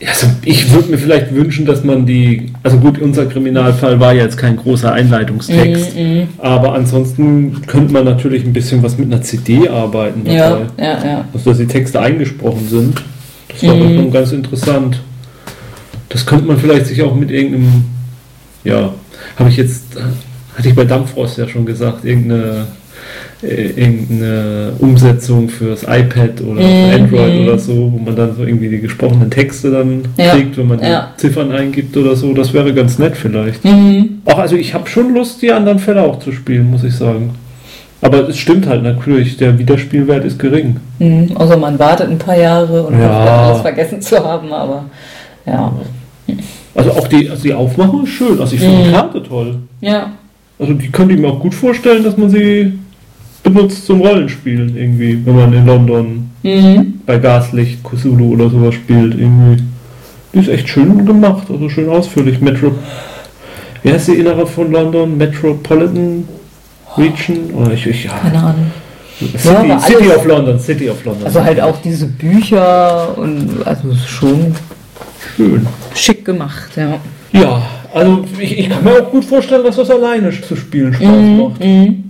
Also 0.09 0.27
ich 0.45 0.73
würde 0.73 0.91
mir 0.91 0.99
vielleicht 0.99 1.33
wünschen, 1.35 1.65
dass 1.65 1.85
man 1.85 2.05
die, 2.07 2.53
also 2.62 2.77
gut, 2.79 2.99
unser 2.99 3.27
Kriminalfall 3.27 4.01
war 4.01 4.12
ja 4.12 4.25
jetzt 4.25 4.37
kein 4.37 4.57
großer 4.57 4.93
Einleitungstext, 4.93 5.97
Mhm, 5.97 6.29
aber 6.38 6.75
ansonsten 6.75 7.62
könnte 7.67 7.93
man 7.93 8.05
natürlich 8.05 8.45
ein 8.45 8.53
bisschen 8.53 8.83
was 8.83 8.99
mit 8.99 9.12
einer 9.12 9.23
CD 9.23 9.69
arbeiten, 9.69 10.27
Ja, 10.29 10.51
dabei. 10.51 10.65
ja, 10.79 11.05
ja. 11.07 11.25
also 11.33 11.51
dass 11.51 11.59
die 11.59 11.67
Texte 11.67 12.01
eingesprochen 12.01 12.67
sind. 12.69 13.01
Das 13.49 13.62
war 13.65 13.75
Mhm. 13.77 13.97
schon 13.97 14.11
ganz 14.11 14.33
interessant. 14.33 15.01
Das 16.09 16.27
könnte 16.27 16.47
man 16.47 16.59
vielleicht 16.59 16.87
sich 16.87 17.01
auch 17.03 17.15
mit 17.15 17.31
irgendeinem, 17.31 17.85
ja, 18.65 18.93
habe 19.37 19.51
ich 19.51 19.57
jetzt, 19.57 19.85
hatte 20.57 20.69
ich 20.69 20.75
bei 20.75 20.85
Dampfrost 20.85 21.38
ja 21.38 21.47
schon 21.49 21.65
gesagt, 21.65 22.05
irgendeine, 22.05 22.67
äh, 23.43 23.67
irgendeine 23.71 24.73
Umsetzung 24.79 25.49
fürs 25.49 25.83
iPad 25.83 26.41
oder 26.43 26.61
Mhm. 26.62 26.95
Android 27.05 27.41
oder 27.49 27.59
so, 27.59 27.93
wo 27.93 27.99
man 27.99 28.15
dann 28.17 28.35
so 28.37 28.45
irgendwie 28.45 28.69
die 28.69 28.81
gesprochenen 28.81 29.31
Texte 29.31 29.71
dann 29.71 30.03
Ja, 30.17 30.33
kriegt, 30.35 30.57
wenn 30.57 30.69
man 30.69 30.79
die 30.79 30.87
ja. 30.87 31.12
Ziffern 31.17 31.51
eingibt 31.53 31.97
oder 31.97 32.15
so. 32.17 32.33
Das 32.35 32.53
wäre 32.53 32.73
ganz 32.73 32.99
nett 32.99 33.17
vielleicht. 33.17 33.65
Mhm. 33.65 34.21
Auch 34.27 34.38
also 34.38 34.57
ich 34.57 34.75
habe 34.75 34.88
schon 34.88 35.15
Lust, 35.15 35.43
die 35.43 35.51
anderen 35.53 35.79
Fälle 35.79 36.03
auch 36.03 36.19
zu 36.19 36.33
spielen, 36.33 36.71
muss 36.71 36.85
ich 36.85 36.95
sagen. 36.95 37.31
Aber 38.01 38.29
es 38.29 38.37
stimmt 38.37 38.67
halt 38.67 38.83
natürlich, 38.83 39.37
der 39.37 39.57
Wiederspielwert 39.59 40.25
ist 40.25 40.38
gering. 40.38 40.77
Mhm. 40.99 41.37
Außer 41.37 41.57
man 41.57 41.79
wartet 41.79 42.11
ein 42.11 42.19
paar 42.19 42.37
Jahre 42.37 42.83
und 42.85 42.95
Ja. 43.01 43.09
hofft, 43.09 43.29
dann 43.29 43.38
alles 43.45 43.61
vergessen 43.61 44.01
zu 44.03 44.19
haben, 44.25 44.53
aber 44.53 44.85
ja. 45.47 45.73
Also 46.75 46.91
auch 46.93 47.07
die, 47.07 47.29
also 47.29 47.43
die 47.43 47.53
Aufmachung 47.55 48.05
ist 48.05 48.11
schön. 48.11 48.41
Also 48.41 48.55
ich 48.55 48.61
finde 48.61 48.83
die 48.85 48.88
Mhm. 48.88 48.93
Karte 48.93 49.23
toll. 49.23 49.57
Ja. 49.81 50.12
Also 50.59 50.73
die 50.75 50.91
könnte 50.91 51.15
ich 51.15 51.21
mir 51.21 51.29
auch 51.29 51.41
gut 51.41 51.55
vorstellen, 51.55 52.03
dass 52.03 52.17
man 52.17 52.31
sie 52.31 52.73
benutzt 53.42 53.87
zum 53.87 54.00
Rollenspielen 54.00 54.76
irgendwie, 54.76 55.18
wenn 55.24 55.37
man 55.37 55.52
in 55.52 55.66
London 55.66 56.31
Mhm. 56.42 57.00
bei 57.07 57.18
Gaslicht, 57.18 57.83
Cthulhu 57.85 58.33
oder 58.35 58.50
sowas 58.50 58.74
spielt 58.74 59.14
irgendwie. 59.18 59.62
Die 60.35 60.38
ist 60.38 60.48
echt 60.48 60.68
schön 60.68 61.05
gemacht, 61.07 61.46
also 61.50 61.68
schön 61.68 61.88
ausführlich. 61.88 62.40
Metro. 62.40 62.72
Wie 63.83 63.92
heißt 63.92 64.09
die 64.09 64.12
Innere 64.14 64.46
von 64.46 64.72
London? 64.72 65.16
Metropolitan 65.16 66.24
Region? 66.96 67.50
Oder 67.55 67.72
ich, 67.72 67.87
ich, 67.87 68.05
ja. 68.05 68.12
Keine 68.12 68.38
Ahnung. 68.38 68.66
City, 69.37 69.68
Ja, 69.68 69.78
City 69.78 70.09
of 70.11 70.24
London, 70.26 70.59
City 70.59 70.90
of 70.90 71.05
London. 71.05 71.26
Also 71.26 71.44
halt 71.44 71.61
auch 71.61 71.81
diese 71.83 72.07
Bücher 72.07 73.16
und 73.16 73.48
also 73.64 73.94
schon 74.07 74.55
schön. 75.37 75.66
schick 75.94 76.24
gemacht, 76.24 76.70
ja. 76.76 76.98
Ja, 77.33 77.62
also 77.94 78.24
ich, 78.38 78.59
ich 78.59 78.68
kann 78.68 78.83
mir 78.83 79.00
auch 79.02 79.11
gut 79.11 79.24
vorstellen, 79.24 79.64
dass 79.64 79.76
das 79.76 79.90
alleine 79.90 80.31
zu 80.31 80.57
spielen 80.57 80.92
Spaß 80.92 81.07
macht. 81.07 81.64
Mhm. 81.64 82.05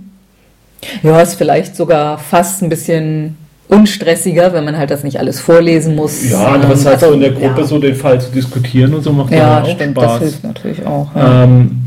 Ja, 1.03 1.19
ist 1.21 1.35
vielleicht 1.35 1.75
sogar 1.75 2.17
fast 2.17 2.61
ein 2.63 2.69
bisschen 2.69 3.37
unstressiger, 3.69 4.53
wenn 4.53 4.65
man 4.65 4.77
halt 4.77 4.91
das 4.91 5.03
nicht 5.03 5.19
alles 5.19 5.39
vorlesen 5.39 5.95
muss. 5.95 6.29
Ja, 6.29 6.47
andererseits 6.53 7.01
Ähm, 7.03 7.09
so 7.09 7.13
in 7.15 7.21
der 7.21 7.31
Gruppe 7.31 7.61
ja. 7.61 7.63
so 7.67 7.79
den 7.79 7.95
Fall 7.95 8.19
zu 8.21 8.29
diskutieren 8.31 8.93
und 8.93 9.01
so 9.03 9.11
macht 9.11 9.31
Ja, 9.31 9.55
dann 9.61 9.63
auch 9.63 9.69
stimmt, 9.75 9.97
Spaß. 9.97 10.11
das 10.11 10.19
hilft 10.21 10.43
natürlich 10.43 10.85
auch. 10.85 11.07
Ja. 11.15 11.43
Ähm, 11.45 11.79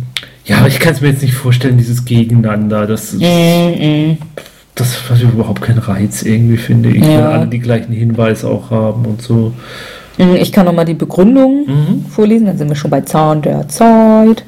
ja, 0.44 0.58
aber 0.58 0.68
ich 0.68 0.78
kann 0.80 0.94
es 0.94 1.00
mir 1.00 1.08
jetzt 1.10 1.22
nicht 1.22 1.34
vorstellen, 1.34 1.76
dieses 1.76 2.04
Gegeneinander. 2.04 2.86
Das, 2.86 3.12
Mhm. 3.14 4.18
das 4.74 4.96
hat 5.10 5.20
überhaupt 5.20 5.60
keinen 5.62 5.78
Reiz 5.78 6.22
irgendwie, 6.22 6.56
finde 6.56 6.90
ich. 6.90 7.02
Ja. 7.04 7.18
Wenn 7.18 7.24
alle 7.24 7.46
die 7.46 7.58
gleichen 7.58 7.92
Hinweise 7.92 8.48
auch 8.48 8.70
haben 8.70 9.04
und 9.06 9.22
so. 9.22 9.52
Mhm, 10.18 10.36
Ich 10.36 10.50
kann 10.52 10.64
nochmal 10.66 10.84
die 10.86 10.94
Begründung 10.94 11.66
Mhm. 11.66 12.04
vorlesen, 12.08 12.46
dann 12.46 12.56
sind 12.58 12.68
wir 12.68 12.76
schon 12.76 12.90
bei 12.90 13.02
Zahn 13.02 13.42
der 13.42 13.68
Zeit. 13.68 14.44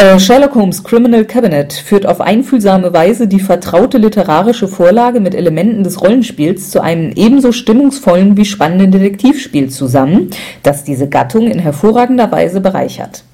Äh, 0.00 0.18
Sherlock 0.18 0.54
Holmes 0.54 0.82
Criminal 0.82 1.26
Cabinet 1.26 1.74
führt 1.74 2.06
auf 2.06 2.22
einfühlsame 2.22 2.94
Weise 2.94 3.28
die 3.28 3.38
vertraute 3.38 3.98
literarische 3.98 4.66
Vorlage 4.66 5.20
mit 5.20 5.34
Elementen 5.34 5.84
des 5.84 6.00
Rollenspiels 6.00 6.70
zu 6.70 6.80
einem 6.80 7.12
ebenso 7.16 7.52
stimmungsvollen 7.52 8.34
wie 8.38 8.46
spannenden 8.46 8.92
Detektivspiel 8.92 9.68
zusammen, 9.68 10.30
das 10.62 10.84
diese 10.84 11.06
Gattung 11.06 11.48
in 11.50 11.58
hervorragender 11.58 12.32
Weise 12.32 12.62
bereichert. 12.62 13.24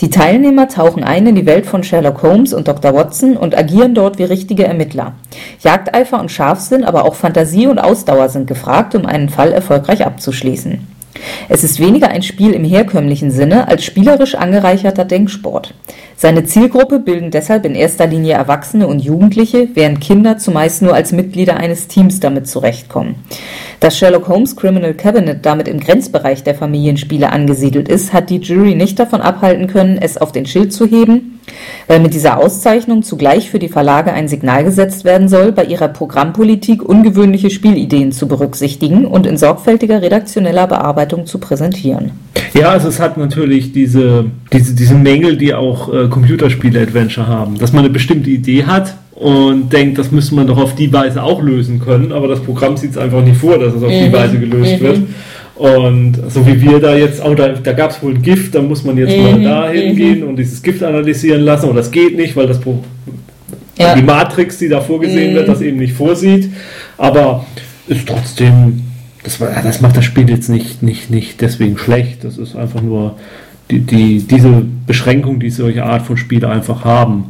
Die 0.00 0.10
Teilnehmer 0.10 0.68
tauchen 0.68 1.02
ein 1.02 1.26
in 1.26 1.34
die 1.34 1.46
Welt 1.46 1.66
von 1.66 1.82
Sherlock 1.82 2.22
Holmes 2.22 2.54
und 2.54 2.68
Dr. 2.68 2.94
Watson 2.94 3.36
und 3.36 3.58
agieren 3.58 3.96
dort 3.96 4.20
wie 4.20 4.24
richtige 4.24 4.64
Ermittler. 4.64 5.14
Jagdeifer 5.64 6.20
und 6.20 6.30
Scharfsinn, 6.30 6.84
aber 6.84 7.04
auch 7.04 7.16
Fantasie 7.16 7.66
und 7.66 7.80
Ausdauer 7.80 8.28
sind 8.28 8.46
gefragt, 8.46 8.94
um 8.94 9.06
einen 9.06 9.28
Fall 9.28 9.50
erfolgreich 9.50 10.06
abzuschließen. 10.06 10.86
Es 11.48 11.64
ist 11.64 11.80
weniger 11.80 12.08
ein 12.08 12.22
Spiel 12.22 12.52
im 12.52 12.64
herkömmlichen 12.64 13.30
Sinne 13.30 13.68
als 13.68 13.84
spielerisch 13.84 14.34
angereicherter 14.34 15.04
Denksport. 15.04 15.74
Seine 16.22 16.44
Zielgruppe 16.44 17.00
bilden 17.00 17.32
deshalb 17.32 17.64
in 17.64 17.74
erster 17.74 18.06
Linie 18.06 18.34
Erwachsene 18.34 18.86
und 18.86 19.00
Jugendliche, 19.00 19.66
während 19.74 20.00
Kinder 20.00 20.38
zumeist 20.38 20.80
nur 20.80 20.94
als 20.94 21.10
Mitglieder 21.10 21.56
eines 21.56 21.88
Teams 21.88 22.20
damit 22.20 22.46
zurechtkommen. 22.46 23.16
Dass 23.82 23.98
Sherlock 23.98 24.28
Holmes 24.28 24.54
Criminal 24.54 24.94
Cabinet 24.94 25.44
damit 25.44 25.66
im 25.66 25.80
Grenzbereich 25.80 26.44
der 26.44 26.54
Familienspiele 26.54 27.32
angesiedelt 27.32 27.88
ist, 27.88 28.12
hat 28.12 28.30
die 28.30 28.36
Jury 28.36 28.76
nicht 28.76 28.96
davon 28.96 29.20
abhalten 29.20 29.66
können, 29.66 29.98
es 30.00 30.16
auf 30.16 30.30
den 30.30 30.46
Schild 30.46 30.72
zu 30.72 30.86
heben, 30.86 31.40
weil 31.88 31.98
mit 31.98 32.14
dieser 32.14 32.38
Auszeichnung 32.38 33.02
zugleich 33.02 33.50
für 33.50 33.58
die 33.58 33.68
Verlage 33.68 34.12
ein 34.12 34.28
Signal 34.28 34.62
gesetzt 34.62 35.04
werden 35.04 35.28
soll, 35.28 35.50
bei 35.50 35.64
ihrer 35.64 35.88
Programmpolitik 35.88 36.80
ungewöhnliche 36.80 37.50
Spielideen 37.50 38.12
zu 38.12 38.28
berücksichtigen 38.28 39.04
und 39.04 39.26
in 39.26 39.36
sorgfältiger 39.36 40.00
redaktioneller 40.00 40.68
Bearbeitung 40.68 41.26
zu 41.26 41.38
präsentieren. 41.38 42.12
Ja, 42.54 42.68
also 42.68 42.86
es 42.86 43.00
hat 43.00 43.16
natürlich 43.16 43.72
diese, 43.72 44.26
diese, 44.52 44.74
diese 44.74 44.94
Mängel, 44.94 45.36
die 45.36 45.54
auch 45.54 45.92
äh, 45.92 46.06
Computerspiele-Adventure 46.06 47.26
haben. 47.26 47.58
Dass 47.58 47.72
man 47.72 47.84
eine 47.84 47.92
bestimmte 47.92 48.30
Idee 48.30 48.62
hat 48.62 48.94
und 49.22 49.72
denkt, 49.72 49.98
das 49.98 50.10
müsste 50.10 50.34
man 50.34 50.46
doch 50.46 50.58
auf 50.58 50.74
die 50.74 50.92
Weise 50.92 51.22
auch 51.22 51.42
lösen 51.42 51.78
können, 51.78 52.10
aber 52.12 52.26
das 52.28 52.40
Programm 52.40 52.76
sieht 52.76 52.90
es 52.92 52.98
einfach 52.98 53.22
nicht 53.22 53.36
vor, 53.36 53.58
dass 53.58 53.72
es 53.74 53.82
auf 53.82 53.90
die 53.90 54.08
Mhm. 54.08 54.12
Weise 54.12 54.38
gelöst 54.38 54.80
wird. 54.80 55.00
Und 55.54 56.14
so 56.28 56.44
wie 56.46 56.60
wir 56.60 56.80
da 56.80 56.96
jetzt, 56.96 57.24
oh, 57.24 57.34
da, 57.34 57.50
da 57.50 57.72
gab 57.72 57.90
es 57.92 58.02
wohl 58.02 58.14
ein 58.14 58.22
Gift, 58.22 58.54
da 58.54 58.62
muss 58.62 58.82
man 58.82 58.96
jetzt 58.98 59.16
mal 59.16 59.38
Mhm, 59.38 59.44
da 59.44 59.68
hingehen 59.68 60.24
und 60.24 60.36
dieses 60.36 60.60
Gift 60.62 60.82
analysieren 60.82 61.42
lassen, 61.42 61.66
oder 61.66 61.76
das 61.76 61.90
geht 61.90 62.16
nicht, 62.16 62.34
weil 62.34 62.46
das 62.48 62.58
Pro 62.60 62.82
Ja. 63.78 63.94
die 63.94 64.02
Matrix, 64.02 64.58
die 64.58 64.68
da 64.68 64.80
vorgesehen 64.80 65.32
Mhm. 65.32 65.36
wird, 65.36 65.48
das 65.48 65.60
eben 65.60 65.76
nicht 65.78 65.92
vorsieht. 65.92 66.50
Aber 66.98 67.46
ist 67.86 68.06
trotzdem, 68.08 68.82
das, 69.22 69.38
das 69.38 69.80
macht 69.80 69.96
das 69.96 70.04
Spiel 70.04 70.28
jetzt 70.30 70.48
nicht, 70.48 70.82
nicht, 70.82 71.10
nicht 71.10 71.40
deswegen 71.40 71.78
schlecht. 71.78 72.24
Das 72.24 72.38
ist 72.38 72.56
einfach 72.56 72.82
nur 72.82 73.14
die, 73.70 73.80
die, 73.80 74.18
diese 74.18 74.62
Beschränkung, 74.86 75.38
die 75.38 75.50
solche 75.50 75.84
Art 75.84 76.02
von 76.02 76.16
Spiele 76.16 76.48
einfach 76.48 76.84
haben. 76.84 77.26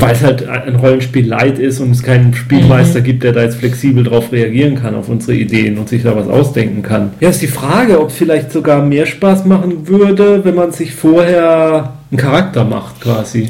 Weil 0.00 0.12
es 0.12 0.22
halt 0.22 0.48
ein 0.48 0.76
Rollenspiel 0.76 1.26
light 1.26 1.58
ist 1.58 1.80
und 1.80 1.90
es 1.90 2.02
keinen 2.02 2.32
Spielmeister 2.34 3.00
gibt, 3.00 3.24
der 3.24 3.32
da 3.32 3.42
jetzt 3.42 3.56
flexibel 3.56 4.04
drauf 4.04 4.30
reagieren 4.30 4.76
kann, 4.80 4.94
auf 4.94 5.08
unsere 5.08 5.34
Ideen 5.34 5.76
und 5.76 5.88
sich 5.88 6.02
da 6.04 6.14
was 6.14 6.28
ausdenken 6.28 6.82
kann. 6.82 7.10
Ja, 7.20 7.30
ist 7.30 7.42
die 7.42 7.48
Frage, 7.48 8.00
ob 8.00 8.10
es 8.10 8.16
vielleicht 8.16 8.52
sogar 8.52 8.82
mehr 8.82 9.06
Spaß 9.06 9.44
machen 9.44 9.88
würde, 9.88 10.44
wenn 10.44 10.54
man 10.54 10.70
sich 10.72 10.94
vorher 10.94 11.94
einen 12.10 12.18
Charakter 12.18 12.64
macht, 12.64 13.00
quasi. 13.00 13.48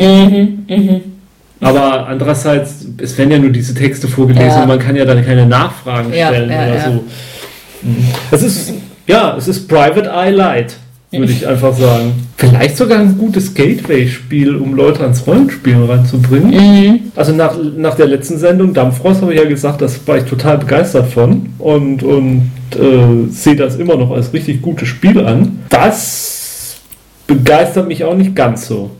Aber 1.60 2.06
andererseits, 2.06 2.86
es 3.02 3.18
werden 3.18 3.32
ja 3.32 3.38
nur 3.38 3.50
diese 3.50 3.74
Texte 3.74 4.06
vorgelesen 4.08 4.48
Ja. 4.48 4.62
und 4.62 4.68
man 4.68 4.78
kann 4.78 4.94
ja 4.96 5.04
dann 5.04 5.24
keine 5.24 5.44
Nachfragen 5.46 6.12
Ja, 6.14 6.28
stellen 6.28 6.50
ja, 6.50 6.56
oder 6.66 6.74
ja. 6.76 6.84
so. 6.84 6.90
Mhm. 7.82 7.96
Es 8.30 8.42
ist, 8.42 8.72
ja, 9.06 9.36
es 9.36 9.48
ist 9.48 9.68
Private 9.68 10.08
Eye 10.08 10.30
Light, 10.30 10.76
würde 11.10 11.32
ich 11.32 11.46
einfach 11.46 11.74
sagen. 11.74 12.12
Vielleicht 12.36 12.76
sogar 12.76 12.98
ein 12.98 13.16
gutes 13.16 13.54
Gateway-Spiel, 13.54 14.56
um 14.56 14.74
Leute 14.74 15.02
ans 15.02 15.26
Rollenspielen 15.26 15.84
ranzubringen. 15.84 16.50
Mhm. 16.50 17.00
Also 17.16 17.32
nach, 17.32 17.56
nach 17.76 17.94
der 17.94 18.06
letzten 18.06 18.38
Sendung 18.38 18.74
Dampfrost 18.74 19.22
habe 19.22 19.32
ich 19.32 19.40
ja 19.40 19.48
gesagt, 19.48 19.80
das 19.80 20.06
war 20.06 20.18
ich 20.18 20.24
total 20.24 20.58
begeistert 20.58 21.08
von 21.08 21.48
und, 21.58 22.02
und 22.02 22.50
äh, 22.74 23.30
sehe 23.30 23.56
das 23.56 23.76
immer 23.76 23.96
noch 23.96 24.10
als 24.10 24.32
richtig 24.32 24.60
gutes 24.60 24.88
Spiel 24.88 25.18
an. 25.24 25.60
Das 25.70 26.76
begeistert 27.26 27.88
mich 27.88 28.04
auch 28.04 28.14
nicht 28.14 28.34
ganz 28.34 28.66
so. 28.66 28.90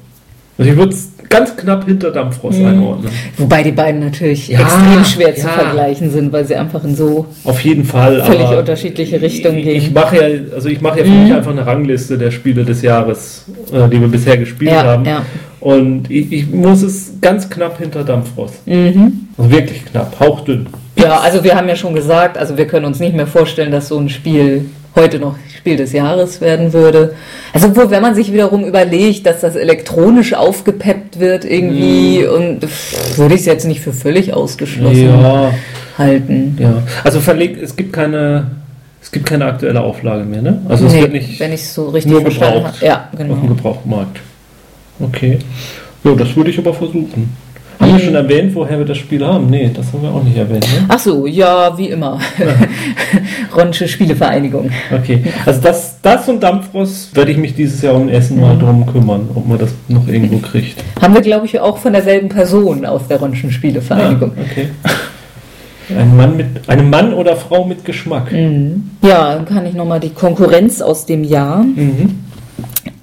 Also 0.56 0.70
ich 0.70 0.76
würde 0.76 0.92
es 0.92 1.10
ganz 1.28 1.56
knapp 1.56 1.84
hinter 1.84 2.10
Dampfrost 2.10 2.60
einordnen. 2.60 3.10
Wobei 3.36 3.62
die 3.62 3.72
beiden 3.72 4.00
natürlich 4.00 4.48
Ja, 4.48 4.60
extrem 4.60 5.04
schwer 5.04 5.34
zu 5.34 5.46
ja. 5.46 5.52
vergleichen 5.52 6.10
sind, 6.10 6.32
weil 6.32 6.44
sie 6.44 6.56
einfach 6.56 6.82
in 6.84 6.94
so 6.96 7.26
Auf 7.44 7.60
jeden 7.60 7.84
Fall. 7.84 8.22
völlig 8.24 8.48
unterschiedliche 8.48 9.20
Richtungen 9.20 9.58
ich, 9.58 9.64
gehen. 9.64 9.76
ich 9.76 9.90
mache 9.92 10.16
ja, 10.16 10.54
also 10.54 10.68
ich 10.68 10.80
mache 10.80 11.00
ja 11.00 11.04
für 11.04 11.10
mich 11.10 11.32
einfach 11.32 11.50
eine 11.50 11.66
Rangliste 11.66 12.18
der 12.18 12.30
Spiele 12.30 12.64
des 12.64 12.82
Jahres, 12.82 13.44
äh, 13.72 13.88
die 13.88 14.00
wir 14.00 14.08
bisher 14.08 14.36
gespielt 14.36 14.70
Ja, 14.70 14.84
haben. 14.84 15.06
Und 15.60 16.10
ich, 16.10 16.30
ich 16.32 16.50
muss 16.50 16.82
es 16.82 17.12
ganz 17.20 17.50
knapp 17.50 17.78
hinter 17.78 18.04
Dampfrost. 18.04 18.66
Mhm. 18.66 19.28
Also 19.36 19.50
wirklich 19.50 19.84
knapp, 19.84 20.18
hauchdünn. 20.20 20.66
Ja, 20.96 21.20
also 21.20 21.42
wir 21.44 21.54
haben 21.54 21.68
ja 21.68 21.76
schon 21.76 21.94
gesagt, 21.94 22.36
also 22.38 22.56
wir 22.56 22.66
können 22.66 22.84
uns 22.86 22.98
nicht 23.00 23.14
mehr 23.14 23.26
vorstellen, 23.26 23.70
dass 23.70 23.88
so 23.88 23.98
ein 23.98 24.08
Spiel 24.08 24.66
heute 24.96 25.18
noch 25.18 25.36
Spiel 25.56 25.76
des 25.76 25.92
Jahres 25.92 26.40
werden 26.40 26.72
würde. 26.72 27.14
Also 27.52 27.74
wo, 27.76 27.90
wenn 27.90 28.02
man 28.02 28.14
sich 28.14 28.32
wiederum 28.32 28.64
überlegt, 28.64 29.26
dass 29.26 29.40
das 29.40 29.54
elektronisch 29.56 30.34
aufgepeppt 30.34 31.20
wird 31.20 31.44
irgendwie 31.44 32.26
und 32.26 32.64
pff, 32.64 33.18
würde 33.18 33.34
ich 33.34 33.40
es 33.40 33.46
jetzt 33.46 33.64
nicht 33.66 33.80
für 33.80 33.92
völlig 33.92 34.32
ausgeschlossen 34.34 35.04
Ja, 35.20 35.52
halten. 35.96 36.56
ja. 36.60 36.82
Also 37.04 37.20
verlegt, 37.20 37.62
es 37.62 37.76
gibt 37.76 37.92
keine, 37.92 38.50
es 39.02 39.10
gibt 39.12 39.26
keine 39.26 39.46
aktuelle 39.46 39.80
Auflage 39.80 40.24
mehr, 40.24 40.42
ne? 40.42 40.62
Also 40.68 40.86
es 40.86 40.92
Nee, 40.92 41.02
wird 41.02 41.12
nicht 41.12 41.38
wenn 41.40 41.52
ich 41.52 41.60
es 41.62 41.74
so 41.74 41.88
richtig 41.90 42.12
nur 42.12 42.24
gebraucht 42.24 42.64
habe. 42.64 42.86
Ja, 42.86 43.08
auf 43.12 43.18
dem 43.18 43.28
genau. 43.28 43.40
Gebrauchtmarkt. 43.48 44.20
Okay. 45.00 45.38
Ja, 46.04 46.14
das 46.14 46.34
würde 46.36 46.50
ich 46.50 46.58
aber 46.58 46.74
versuchen. 46.74 47.34
Haben 47.80 47.92
Mhm. 47.92 47.96
wir 47.96 48.04
schon 48.04 48.14
erwähnt, 48.16 48.54
woher 48.54 48.78
wir 48.78 48.84
das 48.86 48.98
Spiel 48.98 49.24
haben? 49.24 49.48
Nee, 49.50 49.70
das 49.72 49.92
haben 49.92 50.02
wir 50.02 50.10
auch 50.10 50.22
nicht 50.24 50.36
erwähnt, 50.36 50.62
ne? 50.62 50.84
Ach 50.88 50.98
so, 50.98 51.26
ja, 51.26 51.76
wie 51.78 51.90
immer. 51.90 52.18
Ronsche 53.56 53.86
Spielevereinigung. 53.86 54.70
Okay, 54.92 55.22
also 55.46 55.60
das, 55.60 55.96
das 56.02 56.28
und 56.28 56.42
Dampfrost 56.42 57.14
werde 57.14 57.30
ich 57.30 57.36
mich 57.38 57.54
dieses 57.54 57.80
Jahr 57.82 57.94
um 57.94 58.08
Essen 58.08 58.40
mal 58.40 58.58
drum 58.58 58.84
kümmern, 58.86 59.28
ob 59.34 59.46
man 59.46 59.58
das 59.58 59.70
noch 59.88 60.06
irgendwo 60.08 60.38
kriegt. 60.38 60.82
Haben 61.00 61.14
wir, 61.14 61.20
glaube 61.20 61.46
ich, 61.46 61.60
auch 61.60 61.78
von 61.78 61.92
derselben 61.92 62.28
Person 62.28 62.84
aus 62.84 63.06
der 63.08 63.18
Ronschen 63.20 63.50
Spielevereinigung. 63.52 64.32
Ah, 64.36 64.40
okay. 64.50 64.68
Ein 65.96 66.16
Mann 66.16 66.36
mit, 66.36 66.46
eine 66.66 66.82
Mann 66.82 67.14
oder 67.14 67.34
Frau 67.36 67.64
mit 67.64 67.84
Geschmack. 67.84 68.30
Mhm. 68.32 68.90
Ja, 69.02 69.34
dann 69.36 69.44
kann 69.46 69.64
ich 69.66 69.74
nochmal 69.74 70.00
die 70.00 70.10
Konkurrenz 70.10 70.82
aus 70.82 71.06
dem 71.06 71.24
Jahr. 71.24 71.62
Mhm. 71.62 72.18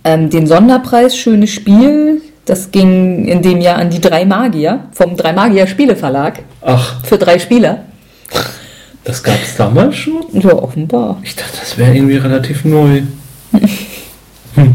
Ähm, 0.03 0.29
den 0.29 0.45
Sonderpreis 0.45 1.17
Schönes 1.17 1.49
Spiel, 1.49 2.21
das 2.45 2.71
ging 2.71 3.25
in 3.25 3.41
dem 3.41 3.59
Jahr 3.61 3.77
an 3.77 3.89
die 3.89 3.99
Drei 4.01 4.25
Magier 4.25 4.85
vom 4.91 5.15
Drei 5.17 5.33
Magier 5.33 5.67
Spieleverlag 5.67 6.43
Ach, 6.61 7.03
für 7.03 7.17
drei 7.17 7.39
Spieler. 7.39 7.85
das 9.03 9.21
gab 9.23 9.41
es 9.43 9.55
damals 9.55 9.95
schon? 9.95 10.23
Ja, 10.33 10.53
offenbar. 10.53 11.19
Ich 11.23 11.35
dachte, 11.35 11.57
das 11.59 11.77
wäre 11.77 11.95
irgendwie 11.95 12.17
relativ 12.17 12.65
neu. 12.65 13.01
Hm. 14.55 14.73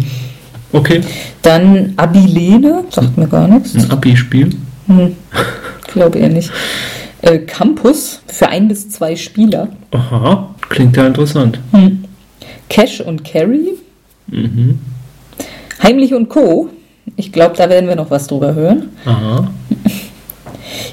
Okay, 0.73 1.01
Dann 1.41 1.95
Abilene, 1.97 2.85
sagt 2.91 3.17
mir 3.17 3.27
gar 3.27 3.49
nichts. 3.49 3.75
ein 3.75 3.91
Abi-Spiel. 3.91 4.51
Hm. 4.89 5.17
Glaube 5.91 6.19
eher 6.19 6.29
nicht. 6.29 6.51
Äh, 7.23 7.39
Campus 7.39 8.21
für 8.27 8.49
ein 8.49 8.69
bis 8.69 8.91
zwei 8.91 9.17
Spieler. 9.17 9.69
Aha, 9.93 10.55
klingt 10.69 10.99
ja 10.99 11.07
interessant. 11.07 11.59
Hm. 11.73 12.05
Cash 12.69 13.01
und 13.01 13.25
Carry. 13.25 13.71
Mhm. 14.27 14.79
Heimlich 15.83 16.13
und 16.13 16.29
Co. 16.29 16.69
Ich 17.17 17.33
glaube, 17.33 17.57
da 17.57 17.69
werden 17.69 17.89
wir 17.89 17.97
noch 17.97 18.11
was 18.11 18.27
drüber 18.27 18.55
hören. 18.55 18.89
Aha. 19.05 19.49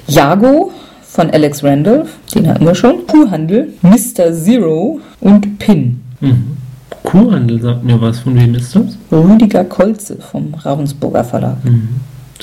Jago 0.07 0.71
von 1.03 1.29
Alex 1.31 1.63
Randolph, 1.63 2.09
den 2.33 2.47
hatten 2.47 2.65
wir 2.65 2.75
schon. 2.75 3.05
Kuhhandel, 3.07 3.73
Mr. 3.81 4.33
Zero 4.33 4.99
und 5.19 5.59
Pin. 5.59 6.01
Mhm. 6.19 6.57
Kuhhandel 7.03 7.61
sagt 7.61 7.83
mir 7.83 7.99
was. 8.01 8.19
Von 8.19 8.35
wem 8.39 8.55
ist 8.55 8.75
das? 8.75 8.97
Rüdiger 9.11 9.63
Kolze 9.65 10.17
vom 10.17 10.53
Ravensburger 10.53 11.23
Verlag. 11.23 11.63
Mhm. 11.63 11.89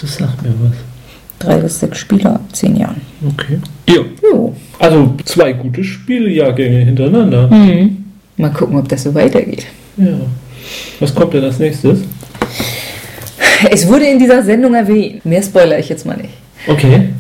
Das 0.01 0.17
sagt 0.17 0.43
mir 0.43 0.53
was. 0.63 0.77
Drei 1.39 1.59
bis 1.59 1.81
sechs 1.81 1.99
Spieler 1.99 2.37
ab 2.37 2.41
zehn 2.53 2.77
Jahren. 2.77 3.01
Okay. 3.27 3.59
Ja, 3.89 4.03
Jo. 4.23 4.55
also 4.79 5.15
zwei 5.25 5.53
gute 5.53 5.85
Spieljahrgänge 5.85 6.79
hintereinander. 6.79 7.49
Mhm. 7.49 8.05
Mal 8.37 8.51
gucken, 8.51 8.77
ob 8.79 8.89
das 8.89 9.03
so 9.03 9.15
weitergeht. 9.15 9.67
Ja. 9.97 10.07
Was 11.01 11.15
kommt 11.15 11.35
denn 11.35 11.45
als 11.45 11.59
nächstes? 11.59 12.01
Es 13.71 13.87
wurde 13.89 14.07
in 14.07 14.19
dieser 14.19 14.43
Sendung 14.43 14.75
erwähnt. 14.75 15.25
Mehr 15.25 15.43
spoiler 15.43 15.79
ich 15.79 15.89
jetzt 15.89 16.07
mal 16.07 16.17
nicht. 16.17 16.35
Okay. 16.67 17.09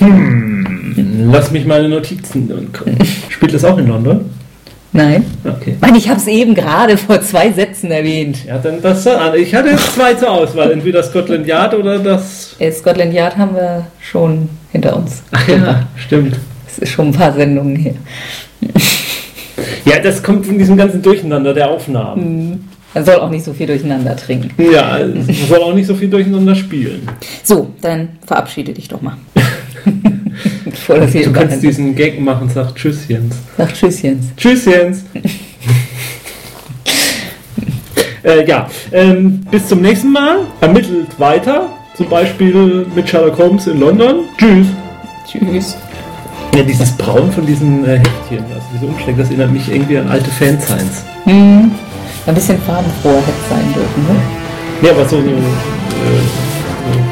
Hm. 0.00 1.30
Lass 1.30 1.50
mich 1.50 1.66
meine 1.66 1.86
Notizen. 1.86 2.70
Spielt 3.28 3.52
das 3.52 3.66
auch 3.66 3.76
in 3.76 3.86
London? 3.86 4.30
Nein. 4.92 5.24
Okay. 5.44 5.76
Mann, 5.80 5.94
ich 5.94 6.08
habe 6.08 6.18
es 6.18 6.26
eben 6.26 6.54
gerade 6.54 6.96
vor 6.96 7.20
zwei 7.20 7.52
Sätzen 7.52 7.90
erwähnt. 7.90 8.44
Ja, 8.46 8.58
dann 8.58 8.82
das. 8.82 9.06
Ich 9.36 9.54
hatte 9.54 9.68
jetzt 9.68 9.94
zwei 9.94 10.14
zur 10.14 10.30
Auswahl. 10.30 10.72
Entweder 10.72 11.02
Scotland 11.02 11.46
Yard 11.46 11.74
oder 11.74 11.98
das. 11.98 12.56
Äh, 12.58 12.72
Scotland 12.72 13.12
Yard 13.12 13.36
haben 13.36 13.54
wir 13.54 13.86
schon 14.00 14.48
hinter 14.72 14.96
uns. 14.96 15.22
Ach 15.30 15.46
ja, 15.46 15.86
stimmt. 15.96 16.36
Das 16.66 16.78
ist 16.78 16.90
schon 16.90 17.08
ein 17.08 17.12
paar 17.12 17.32
Sendungen 17.32 17.76
her. 17.76 17.94
Ja, 19.84 19.98
das 20.00 20.22
kommt 20.22 20.46
von 20.46 20.58
diesem 20.58 20.76
ganzen 20.76 21.02
Durcheinander 21.02 21.54
der 21.54 21.70
Aufnahmen. 21.70 22.68
Man 22.94 23.04
soll 23.04 23.16
auch 23.16 23.30
nicht 23.30 23.44
so 23.44 23.52
viel 23.52 23.66
durcheinander 23.68 24.16
trinken. 24.16 24.50
Ja, 24.60 24.98
es 24.98 25.48
soll 25.48 25.62
auch 25.62 25.74
nicht 25.74 25.86
so 25.86 25.94
viel 25.94 26.08
durcheinander 26.08 26.54
spielen. 26.56 27.08
So, 27.44 27.70
dann 27.80 28.08
verabschiede 28.26 28.72
dich 28.72 28.88
doch 28.88 29.00
mal. 29.00 29.16
Bevor 30.64 30.98
das 30.98 31.12
hier 31.12 31.24
Du 31.24 31.32
kannst 31.32 31.56
überrennt. 31.56 31.62
diesen 31.62 31.94
Gag 31.94 32.20
machen, 32.20 32.50
sag 32.52 32.74
Tschüss, 32.74 33.06
Jens. 33.08 33.36
Sag 33.56 33.72
Tschüss, 33.74 34.02
Jens. 34.02 34.26
Tschüss, 34.36 34.64
Jens. 34.64 35.04
äh, 38.24 38.46
ja, 38.46 38.68
ähm, 38.92 39.40
bis 39.50 39.68
zum 39.68 39.82
nächsten 39.82 40.12
Mal. 40.12 40.38
Ermittelt 40.60 41.08
weiter. 41.18 41.68
Zum 41.96 42.08
Beispiel 42.08 42.86
mit 42.94 43.08
Sherlock 43.08 43.38
Holmes 43.38 43.66
in 43.66 43.78
London. 43.78 44.24
Tschüss. 44.36 44.66
Tschüss. 45.30 45.76
Ja, 46.56 46.62
dieses 46.64 46.90
Braun 46.96 47.30
von 47.30 47.46
diesen 47.46 47.84
äh, 47.84 47.98
Heftchen, 47.98 48.44
also 48.52 48.66
diese 48.74 48.86
Umschläge, 48.86 49.18
das 49.18 49.28
erinnert 49.28 49.52
mich 49.52 49.70
irgendwie 49.70 49.98
an 49.98 50.08
alte 50.08 50.30
Fansigns. 50.30 51.04
Hm. 51.24 51.70
Ein 52.26 52.34
bisschen 52.34 52.60
farbenfroher 52.62 53.16
hätte 53.16 53.48
sein 53.48 53.72
dürfen, 53.74 54.02
ne? 54.06 54.20
Ja, 54.82 54.92
aber 54.92 55.08
so, 55.08 55.16
äh, 55.16 55.22
so 55.22 55.32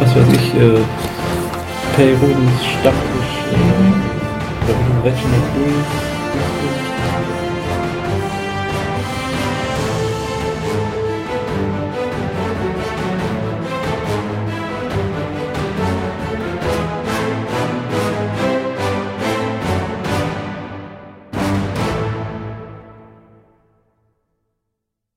was 0.00 0.14
weiß 0.16 0.26
ich, 0.34 0.54
äh, 0.54 0.80
periodisch, 1.96 2.66
statisch, 2.80 3.32
äh, 3.52 5.06
Reginald 5.06 5.48
Lewis. 5.56 6.17